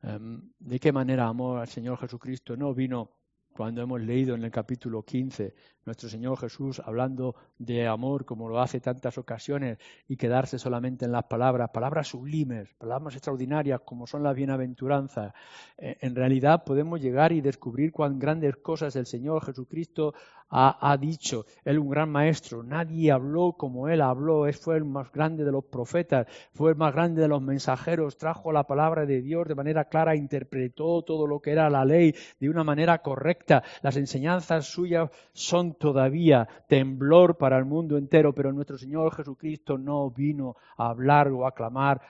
Em, 0.03 0.53
¿De 0.57 0.79
qué 0.79 0.93
manera 0.93 1.27
amó 1.27 1.57
al 1.57 1.67
Señor 1.67 1.97
Jesucristo? 1.97 2.55
No 2.55 2.73
vino 2.73 3.11
cuando 3.51 3.81
hemos 3.81 3.99
leído 3.99 4.35
en 4.35 4.45
el 4.45 4.51
capítulo 4.51 5.03
15 5.03 5.53
nuestro 5.85 6.09
Señor 6.09 6.37
Jesús 6.37 6.81
hablando 6.83 7.35
de 7.57 7.87
amor 7.87 8.25
como 8.25 8.49
lo 8.49 8.59
hace 8.59 8.79
tantas 8.79 9.17
ocasiones 9.17 9.77
y 10.07 10.17
quedarse 10.17 10.57
solamente 10.57 11.05
en 11.05 11.11
las 11.11 11.25
palabras, 11.25 11.69
palabras 11.71 12.07
sublimes, 12.07 12.73
palabras 12.77 13.15
extraordinarias 13.15 13.81
como 13.85 14.07
son 14.07 14.23
las 14.23 14.35
bienaventuranzas. 14.35 15.33
Eh, 15.77 15.97
en 16.01 16.15
realidad 16.15 16.63
podemos 16.63 16.99
llegar 16.99 17.31
y 17.31 17.41
descubrir 17.41 17.91
cuán 17.91 18.17
grandes 18.17 18.55
cosas 18.57 18.95
el 18.95 19.05
Señor 19.05 19.43
Jesucristo 19.45 20.13
ha, 20.49 20.97
dicho. 20.97 21.45
Él 21.63 21.79
un 21.79 21.89
gran 21.89 22.09
maestro, 22.09 22.63
nadie 22.63 23.11
habló 23.11 23.53
como 23.53 23.89
él 23.89 24.01
habló, 24.01 24.47
él 24.47 24.53
fue 24.53 24.77
el 24.77 24.85
más 24.85 25.11
grande 25.11 25.43
de 25.43 25.51
los 25.51 25.65
profetas, 25.65 26.27
fue 26.53 26.71
el 26.71 26.77
más 26.77 26.93
grande 26.93 27.21
de 27.21 27.27
los 27.27 27.41
mensajeros, 27.41 28.17
trajo 28.17 28.51
la 28.51 28.65
palabra 28.65 29.05
de 29.05 29.21
Dios 29.21 29.47
de 29.47 29.55
manera 29.55 29.85
clara, 29.85 30.15
interpretó 30.15 31.01
todo 31.03 31.27
lo 31.27 31.39
que 31.41 31.51
era 31.51 31.69
la 31.69 31.83
ley 31.83 32.15
de 32.39 32.49
una 32.49 32.63
manera 32.63 32.99
correcta. 32.99 33.63
Las 33.81 33.97
enseñanzas 33.97 34.67
suyas 34.67 35.09
son 35.33 35.74
todavía 35.77 36.47
temblor 36.67 37.37
para 37.37 37.57
el 37.57 37.65
mundo 37.65 37.97
entero, 37.97 38.33
pero 38.33 38.51
nuestro 38.51 38.77
Señor 38.77 39.13
Jesucristo 39.13 39.77
no 39.77 40.09
vino 40.09 40.55
a 40.77 40.89
hablar 40.89 41.27
o 41.29 41.45
a 41.45 41.53
clamar 41.53 42.01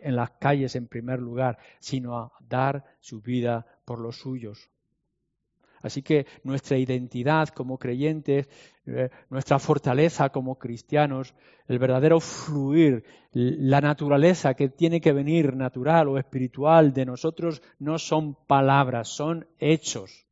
en 0.00 0.16
las 0.16 0.30
calles 0.32 0.76
en 0.76 0.86
primer 0.86 1.20
lugar, 1.20 1.58
sino 1.78 2.18
a 2.18 2.32
dar 2.48 2.84
su 3.00 3.20
vida 3.20 3.66
por 3.84 4.00
los 4.00 4.16
suyos. 4.16 4.70
Así 5.82 6.02
que 6.02 6.26
nuestra 6.44 6.76
identidad 6.76 7.48
como 7.48 7.78
creyentes, 7.78 8.48
eh, 8.86 9.08
nuestra 9.30 9.58
fortaleza 9.58 10.28
como 10.28 10.58
cristianos, 10.58 11.34
el 11.68 11.78
verdadero 11.78 12.20
fluir, 12.20 13.04
la 13.32 13.80
naturaleza 13.80 14.54
que 14.54 14.68
tiene 14.68 15.00
que 15.00 15.12
venir 15.12 15.56
natural 15.56 16.08
o 16.08 16.18
espiritual 16.18 16.92
de 16.92 17.06
nosotros 17.06 17.62
no 17.78 17.98
son 17.98 18.34
palabras, 18.46 19.08
son 19.08 19.46
hechos 19.58 20.26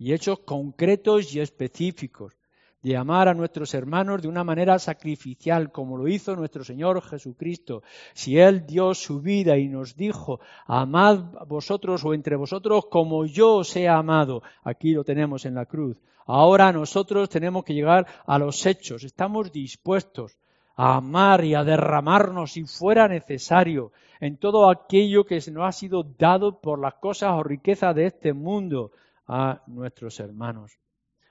y 0.00 0.14
hechos 0.14 0.38
concretos 0.40 1.34
y 1.34 1.40
específicos, 1.40 2.34
de 2.82 2.96
amar 2.96 3.28
a 3.28 3.34
nuestros 3.34 3.74
hermanos 3.74 4.22
de 4.22 4.28
una 4.28 4.42
manera 4.42 4.78
sacrificial, 4.78 5.70
como 5.70 5.98
lo 5.98 6.08
hizo 6.08 6.34
nuestro 6.34 6.64
Señor 6.64 7.02
Jesucristo. 7.02 7.82
Si 8.14 8.38
Él 8.38 8.64
dio 8.66 8.94
su 8.94 9.20
vida 9.20 9.58
y 9.58 9.68
nos 9.68 9.94
dijo, 9.96 10.40
amad 10.64 11.46
vosotros 11.46 12.02
o 12.06 12.14
entre 12.14 12.36
vosotros 12.36 12.86
como 12.90 13.26
yo 13.26 13.56
os 13.56 13.76
he 13.76 13.86
amado, 13.88 14.42
aquí 14.64 14.94
lo 14.94 15.04
tenemos 15.04 15.44
en 15.44 15.54
la 15.54 15.66
cruz. 15.66 15.98
Ahora 16.24 16.72
nosotros 16.72 17.28
tenemos 17.28 17.62
que 17.64 17.74
llegar 17.74 18.06
a 18.24 18.38
los 18.38 18.64
hechos, 18.64 19.04
estamos 19.04 19.52
dispuestos 19.52 20.38
a 20.76 20.96
amar 20.96 21.44
y 21.44 21.54
a 21.54 21.62
derramarnos 21.62 22.52
si 22.52 22.64
fuera 22.64 23.06
necesario 23.06 23.92
en 24.18 24.38
todo 24.38 24.70
aquello 24.70 25.26
que 25.26 25.42
nos 25.52 25.68
ha 25.68 25.72
sido 25.72 26.02
dado 26.02 26.58
por 26.58 26.80
las 26.80 26.94
cosas 26.94 27.32
o 27.34 27.42
riquezas 27.42 27.94
de 27.94 28.06
este 28.06 28.32
mundo, 28.32 28.92
a 29.32 29.62
nuestros 29.68 30.18
hermanos. 30.18 30.80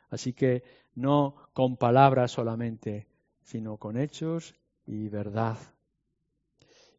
Así 0.10 0.32
que 0.32 0.64
no 0.96 1.36
con 1.54 1.76
palabras 1.76 2.32
solamente, 2.32 3.08
sino 3.42 3.76
con 3.76 3.98
hechos 3.98 4.56
y 4.86 5.10
verdad. 5.10 5.58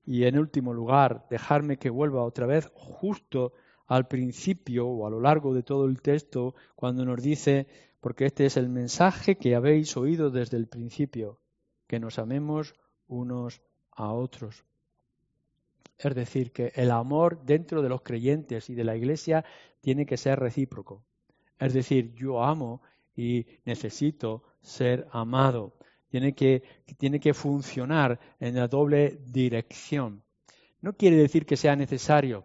Y 0.05 0.25
en 0.25 0.39
último 0.39 0.75
lugar, 0.75 1.27
dejarme 1.31 1.79
que 1.79 1.89
vuelva 1.89 2.23
otra 2.23 2.47
vez 2.47 2.71
justo 2.75 3.55
al 3.87 4.09
principio 4.09 4.87
o 4.87 5.07
a 5.07 5.11
lo 5.11 5.21
largo 5.21 5.55
de 5.55 5.63
todo 5.63 5.87
el 5.87 6.03
texto, 6.03 6.55
cuando 6.77 7.07
nos 7.07 7.23
dice, 7.23 7.67
porque 8.01 8.27
este 8.27 8.45
es 8.45 8.59
el 8.59 8.69
mensaje 8.69 9.39
que 9.39 9.55
habéis 9.55 9.97
oído 9.97 10.31
desde 10.31 10.59
el 10.59 10.69
principio, 10.69 11.41
que 11.87 11.99
nos 11.99 12.19
amemos 12.19 12.75
unos 13.09 13.63
a 13.91 14.13
otros. 14.13 14.65
Es 16.03 16.15
decir, 16.15 16.51
que 16.51 16.73
el 16.75 16.91
amor 16.91 17.45
dentro 17.45 17.83
de 17.83 17.91
los 17.91 18.01
creyentes 18.01 18.71
y 18.71 18.75
de 18.75 18.85
la 18.85 18.97
Iglesia 18.97 19.45
tiene 19.81 20.07
que 20.07 20.17
ser 20.17 20.41
recíproco. 20.41 21.05
Es 21.59 21.75
decir, 21.75 22.15
yo 22.15 22.43
amo 22.43 22.81
y 23.15 23.47
necesito 23.67 24.43
ser 24.63 25.07
amado. 25.13 25.75
Tiene 26.09 26.35
que, 26.35 26.63
tiene 26.97 27.21
que 27.21 27.35
funcionar 27.35 28.19
en 28.41 28.55
la 28.55 28.67
doble 28.67 29.21
dirección. 29.27 30.23
No 30.81 30.95
quiere 30.95 31.17
decir 31.17 31.45
que 31.45 31.57
sea 31.57 31.77
necesario. 31.77 32.45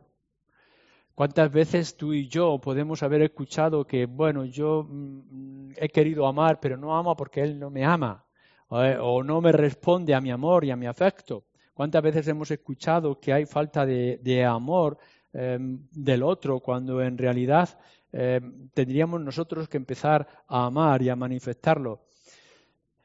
¿Cuántas 1.16 1.50
veces 1.50 1.96
tú 1.96 2.14
y 2.14 2.28
yo 2.28 2.60
podemos 2.60 3.02
haber 3.04 3.22
escuchado 3.22 3.88
que, 3.88 4.06
bueno, 4.06 4.44
yo 4.44 4.86
mm, 4.88 5.72
he 5.78 5.88
querido 5.88 6.28
amar, 6.28 6.60
pero 6.60 6.76
no 6.76 6.98
amo 6.98 7.16
porque 7.16 7.42
él 7.42 7.58
no 7.58 7.70
me 7.70 7.86
ama 7.86 8.26
o, 8.68 9.24
no 9.24 9.40
me 9.40 9.54
responde 9.54 10.14
a 10.14 10.20
mi 10.20 10.32
amor 10.32 10.66
y 10.66 10.72
a 10.72 10.76
mi 10.76 10.88
afecto? 10.88 11.46
¿Cuántas 11.76 12.02
veces 12.02 12.26
hemos 12.30 12.50
escuchado 12.52 13.20
que 13.20 13.34
hay 13.34 13.46
falta 13.46 13.86
de, 13.86 14.46
amor 14.46 14.98
em, 15.34 15.86
del 15.92 16.24
otro 16.24 16.62
cuando 16.62 17.02
en 17.04 17.18
realidad 17.18 17.78
em, 18.14 18.70
tendríamos 18.70 19.20
nosotros 19.20 19.68
que 19.68 19.76
empezar 19.76 20.26
a 20.48 20.68
amar 20.68 21.02
y 21.02 21.10
a 21.10 21.18
manifestarlo? 21.18 22.00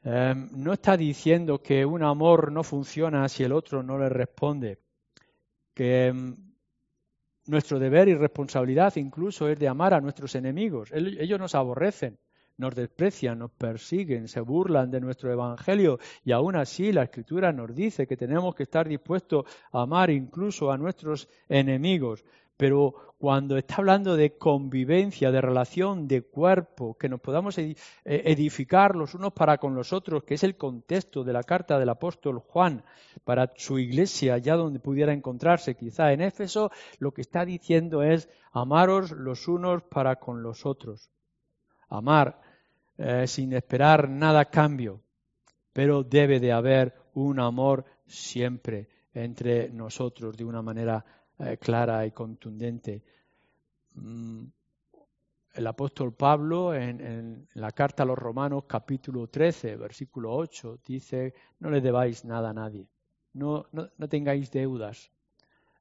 Em, 0.05 0.47
no 0.53 0.71
está 0.71 0.95
diciendo 0.95 1.61
que 1.61 1.85
un 1.85 2.01
amor 2.01 2.49
no 2.49 2.63
funciona 2.63 3.27
si 3.27 3.43
el 3.43 3.51
otro 3.51 3.83
no 3.83 3.97
le 3.99 4.07
responde, 4.07 4.79
que 5.73 6.33
nuestro 7.47 7.77
deber 7.77 8.07
y 8.07 8.15
responsabilidad 8.15 8.95
incluso 8.95 9.49
es 9.49 9.59
de 9.59 9.67
amar 9.67 9.93
a 9.93 9.99
nuestros 9.99 10.33
enemigos. 10.35 10.93
Ellos 10.93 11.37
nos 11.37 11.55
aborrecen, 11.55 12.17
nos 12.61 12.75
desprecian, 12.75 13.39
nos 13.39 13.51
persiguen, 13.51 14.27
se 14.27 14.39
burlan 14.39 14.91
de 14.91 15.01
nuestro 15.01 15.31
Evangelio 15.31 15.99
y 16.23 16.31
aún 16.31 16.55
así 16.55 16.91
la 16.91 17.03
Escritura 17.03 17.51
nos 17.51 17.75
dice 17.75 18.05
que 18.07 18.15
tenemos 18.15 18.53
que 18.55 18.63
estar 18.63 18.87
dispuestos 18.87 19.45
a 19.73 19.81
amar 19.81 20.11
incluso 20.11 20.71
a 20.71 20.77
nuestros 20.77 21.27
enemigos. 21.49 22.23
Pero 22.55 23.15
cuando 23.17 23.57
está 23.57 23.77
hablando 23.77 24.15
de 24.15 24.37
convivencia, 24.37 25.31
de 25.31 25.41
relación, 25.41 26.07
de 26.07 26.21
cuerpo, 26.21 26.95
que 26.95 27.09
nos 27.09 27.19
podamos 27.19 27.57
eh, 27.57 27.75
edificar 28.03 28.95
los 28.95 29.15
unos 29.15 29.33
para 29.33 29.57
con 29.57 29.73
los 29.73 29.91
otros, 29.93 30.23
que 30.23 30.35
es 30.35 30.43
el 30.43 30.55
contexto 30.57 31.23
de 31.23 31.33
la 31.33 31.41
carta 31.41 31.79
del 31.79 31.89
apóstol 31.89 32.37
Juan 32.37 32.83
para 33.23 33.51
su 33.55 33.79
iglesia, 33.79 34.35
allá 34.35 34.55
donde 34.55 34.79
pudiera 34.79 35.11
encontrarse, 35.11 35.73
quizá 35.75 36.13
en 36.13 36.21
Éfeso, 36.21 36.69
lo 36.99 37.11
que 37.11 37.21
está 37.21 37.45
diciendo 37.45 38.03
es 38.03 38.29
amaros 38.51 39.09
los 39.09 39.47
unos 39.47 39.81
para 39.81 40.17
con 40.17 40.43
los 40.43 40.67
otros. 40.67 41.09
Amar 41.89 42.50
eh, 43.03 43.25
sin 43.25 43.51
esperar 43.53 44.07
nada 44.07 44.45
cambio, 44.45 45.01
pero 45.73 46.03
debe 46.03 46.39
de 46.39 46.51
haber 46.51 46.93
un 47.15 47.39
amor 47.39 47.83
siempre 48.05 48.89
entre 49.11 49.71
nosotros 49.71 50.37
de 50.37 50.45
una 50.45 50.61
manera 50.61 51.03
eh, 51.39 51.57
clara 51.57 52.05
y 52.05 52.11
contundente. 52.11 53.03
Mm, 53.95 54.43
el 55.55 55.67
apóstol 55.67 56.13
Pablo 56.13 56.75
en, 56.75 57.47
la 57.55 57.71
carta 57.71 58.03
a 58.03 58.05
los 58.05 58.19
Romanos 58.19 58.65
capítulo 58.67 59.27
13, 59.27 59.77
versículo 59.77 60.35
8, 60.35 60.81
dice, 60.85 61.33
no 61.57 61.71
le 61.71 61.81
debáis 61.81 62.23
nada 62.23 62.51
a 62.51 62.53
nadie, 62.53 62.87
no, 63.33 63.65
no, 63.71 63.89
tengáis 64.07 64.51
deudas 64.51 65.11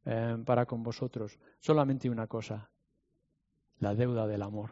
eh, 0.07 0.39
para 0.47 0.65
con 0.65 0.83
vosotros, 0.83 1.39
solamente 1.59 2.09
una 2.09 2.27
cosa, 2.27 2.71
la 3.79 3.95
deuda 3.95 4.27
del 4.27 4.41
amor, 4.41 4.71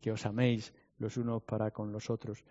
que 0.00 0.12
os 0.12 0.24
améis 0.24 0.72
los 0.98 1.16
unos 1.16 1.42
para 1.42 1.70
con 1.70 1.92
los 1.92 2.10
otros. 2.10 2.44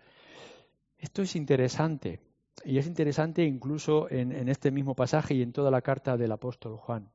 Esto 0.98 1.22
es 1.22 1.36
interesante, 1.36 2.20
y 2.64 2.78
es 2.78 2.86
interesante 2.86 3.44
incluso 3.44 4.10
en, 4.10 4.48
este 4.48 4.70
mismo 4.70 4.94
pasaje 4.94 5.34
y 5.34 5.42
en 5.42 5.52
toda 5.52 5.70
la 5.70 5.82
carta 5.82 6.16
del 6.16 6.32
apóstol 6.32 6.76
Juan. 6.76 7.08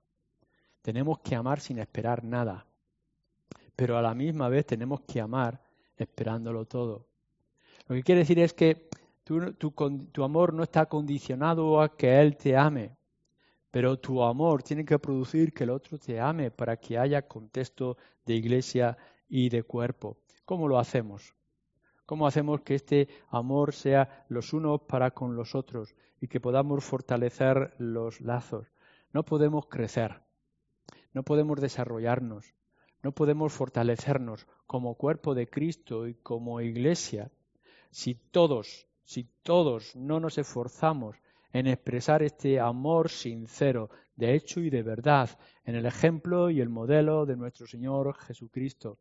Tenemos 0.82 1.20
que 1.20 1.36
amar 1.36 1.60
sin 1.60 1.80
esperar 1.80 2.24
nada, 2.24 2.66
pero 3.76 3.98
a 3.98 4.02
la 4.02 4.14
misma 4.14 4.50
vez 4.50 4.66
tenemos 4.66 5.02
que 5.02 5.22
amar 5.22 5.62
esperándolo 5.98 6.66
todo. 6.66 7.08
Lo 7.88 7.96
que 7.96 8.04
quiere 8.04 8.20
decir 8.20 8.40
es 8.40 8.54
que 8.54 8.90
tu, 9.24 9.54
tu, 9.54 10.24
amor 10.24 10.54
no 10.54 10.64
está 10.64 10.86
condicionado 10.86 11.82
a 11.82 11.96
que 11.96 12.20
Él 12.22 12.38
te 12.38 12.56
ame, 12.56 12.96
pero 13.72 13.98
tu 14.00 14.24
amor 14.24 14.64
tiene 14.64 14.86
que 14.86 15.00
producir 15.00 15.54
que 15.54 15.64
el 15.64 15.72
otro 15.72 15.98
te 15.98 16.20
ame 16.20 16.52
para 16.52 16.78
que 16.78 16.98
haya 16.98 17.28
contexto 17.28 17.98
de 18.26 18.36
iglesia 18.36 18.98
y 19.28 19.50
de 19.50 19.64
cuerpo. 19.64 20.18
¿Cómo 20.46 20.68
lo 20.68 20.78
hacemos? 20.78 21.34
¿Cómo 22.06 22.28
hacemos 22.28 22.62
que 22.62 22.76
este 22.76 23.08
amor 23.30 23.74
sea 23.74 24.26
los 24.28 24.52
unos 24.52 24.82
para 24.82 25.12
con 25.12 25.38
los 25.38 25.56
otros 25.56 25.96
y 26.20 26.28
que 26.28 26.42
podamos 26.42 26.84
fortalecer 26.84 27.74
los 27.78 28.20
lazos? 28.20 28.68
No 29.14 29.24
podemos 29.24 29.68
crecer, 29.68 30.22
no 31.14 31.24
podemos 31.24 31.62
desarrollarnos, 31.62 32.54
no 33.02 33.14
podemos 33.14 33.54
fortalecernos 33.54 34.46
como 34.68 34.96
cuerpo 34.96 35.34
de 35.34 35.48
Cristo 35.48 36.08
y 36.08 36.16
como 36.16 36.60
iglesia 36.60 37.32
si 37.90 38.16
todos, 38.16 38.88
si 39.06 39.30
todos 39.44 39.96
no 39.96 40.20
nos 40.20 40.38
esforzamos 40.38 41.16
en 41.54 41.68
expresar 41.68 42.22
este 42.22 42.60
amor 42.60 43.10
sincero, 43.10 43.92
de 44.16 44.34
hecho 44.34 44.60
y 44.60 44.70
de 44.70 44.84
verdad, 44.84 45.30
en 45.64 45.76
el 45.76 45.86
ejemplo 45.86 46.50
y 46.50 46.60
el 46.60 46.70
modelo 46.70 47.26
de 47.26 47.38
nuestro 47.38 47.66
Señor 47.66 48.16
Jesucristo. 48.16 48.98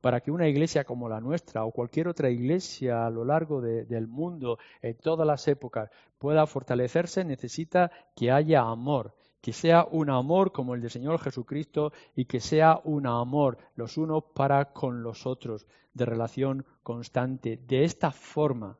Para 0.00 0.20
que 0.20 0.30
una 0.30 0.48
iglesia 0.48 0.84
como 0.84 1.08
la 1.08 1.20
nuestra 1.20 1.64
o 1.64 1.72
cualquier 1.72 2.08
otra 2.08 2.30
iglesia 2.30 3.06
a 3.06 3.10
lo 3.10 3.24
largo 3.24 3.60
del 3.60 4.06
mundo, 4.06 4.58
en 4.80 4.96
todas 4.96 5.26
las 5.26 5.46
épocas, 5.48 5.90
pueda 6.18 6.46
fortalecerse, 6.46 7.24
necesita 7.24 7.90
que 8.16 8.30
haya 8.30 8.62
amor, 8.62 9.14
que 9.40 9.52
sea 9.52 9.86
un 9.90 10.10
amor 10.10 10.52
como 10.52 10.74
el 10.74 10.80
del 10.80 10.90
Señor 10.90 11.18
Jesucristo 11.20 11.92
y 12.14 12.24
que 12.24 12.40
sea 12.40 12.80
un 12.84 13.06
amor 13.06 13.58
los 13.74 13.96
unos 13.96 14.24
para 14.34 14.72
con 14.72 15.02
los 15.02 15.26
otros, 15.26 15.66
de 15.92 16.04
relación 16.04 16.64
constante. 16.82 17.58
De 17.66 17.84
esta 17.84 18.10
forma, 18.10 18.78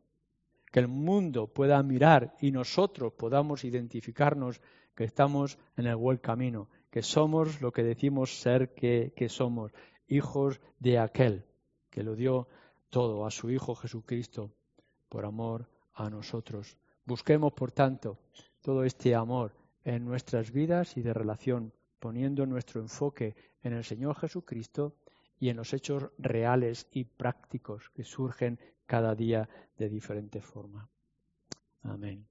que 0.71 0.81
el 0.81 0.89
mundo 0.89 1.49
pueda 1.49 1.83
mirar 1.83 2.35
y 2.41 2.53
nosotros 2.53 3.13
podamos 3.13 3.65
identificarnos 3.65 4.61
que 4.95 5.05
estamos 5.05 5.59
en 5.77 5.87
el 5.87 5.97
buen 5.97 6.19
camino, 6.19 6.69
que 6.91 7.03
somos 7.03 7.61
lo 7.61 7.73
que 7.73 7.83
decimos 7.83 8.41
ser 8.41 8.75
que, 8.75 9.13
que 9.17 9.29
somos, 9.29 9.73
hijos 10.11 10.61
de 10.79 10.99
aquel 10.99 11.47
que 11.89 12.03
lo 12.03 12.15
dio 12.15 12.49
todo 12.91 13.25
a 13.25 13.31
su 13.31 13.51
Hijo 13.51 13.75
Jesucristo 13.75 14.51
por 15.09 15.25
amor 15.25 15.69
a 15.95 16.11
nosotros. 16.11 16.77
Busquemos, 17.05 17.53
por 17.53 17.73
tanto, 17.73 18.19
todo 18.61 18.85
este 18.85 19.15
amor 19.15 19.55
en 19.85 20.05
nuestras 20.05 20.53
vidas 20.53 20.97
y 20.97 21.03
de 21.03 21.15
relación, 21.15 21.73
poniendo 21.99 22.47
nuestro 22.47 22.81
enfoque 22.81 23.35
en 23.63 23.73
el 23.73 23.85
Señor 23.85 24.17
Jesucristo 24.17 24.95
y 25.39 25.49
en 25.49 25.57
los 25.57 25.73
hechos 25.73 26.11
reales 26.19 26.87
y 26.93 27.05
prácticos 27.05 27.91
que 27.91 28.05
surgen 28.05 28.59
cada 28.87 29.15
día 29.15 29.49
de 29.79 29.89
diferente 29.89 30.41
forma. 30.41 30.89
Amén. 31.83 32.30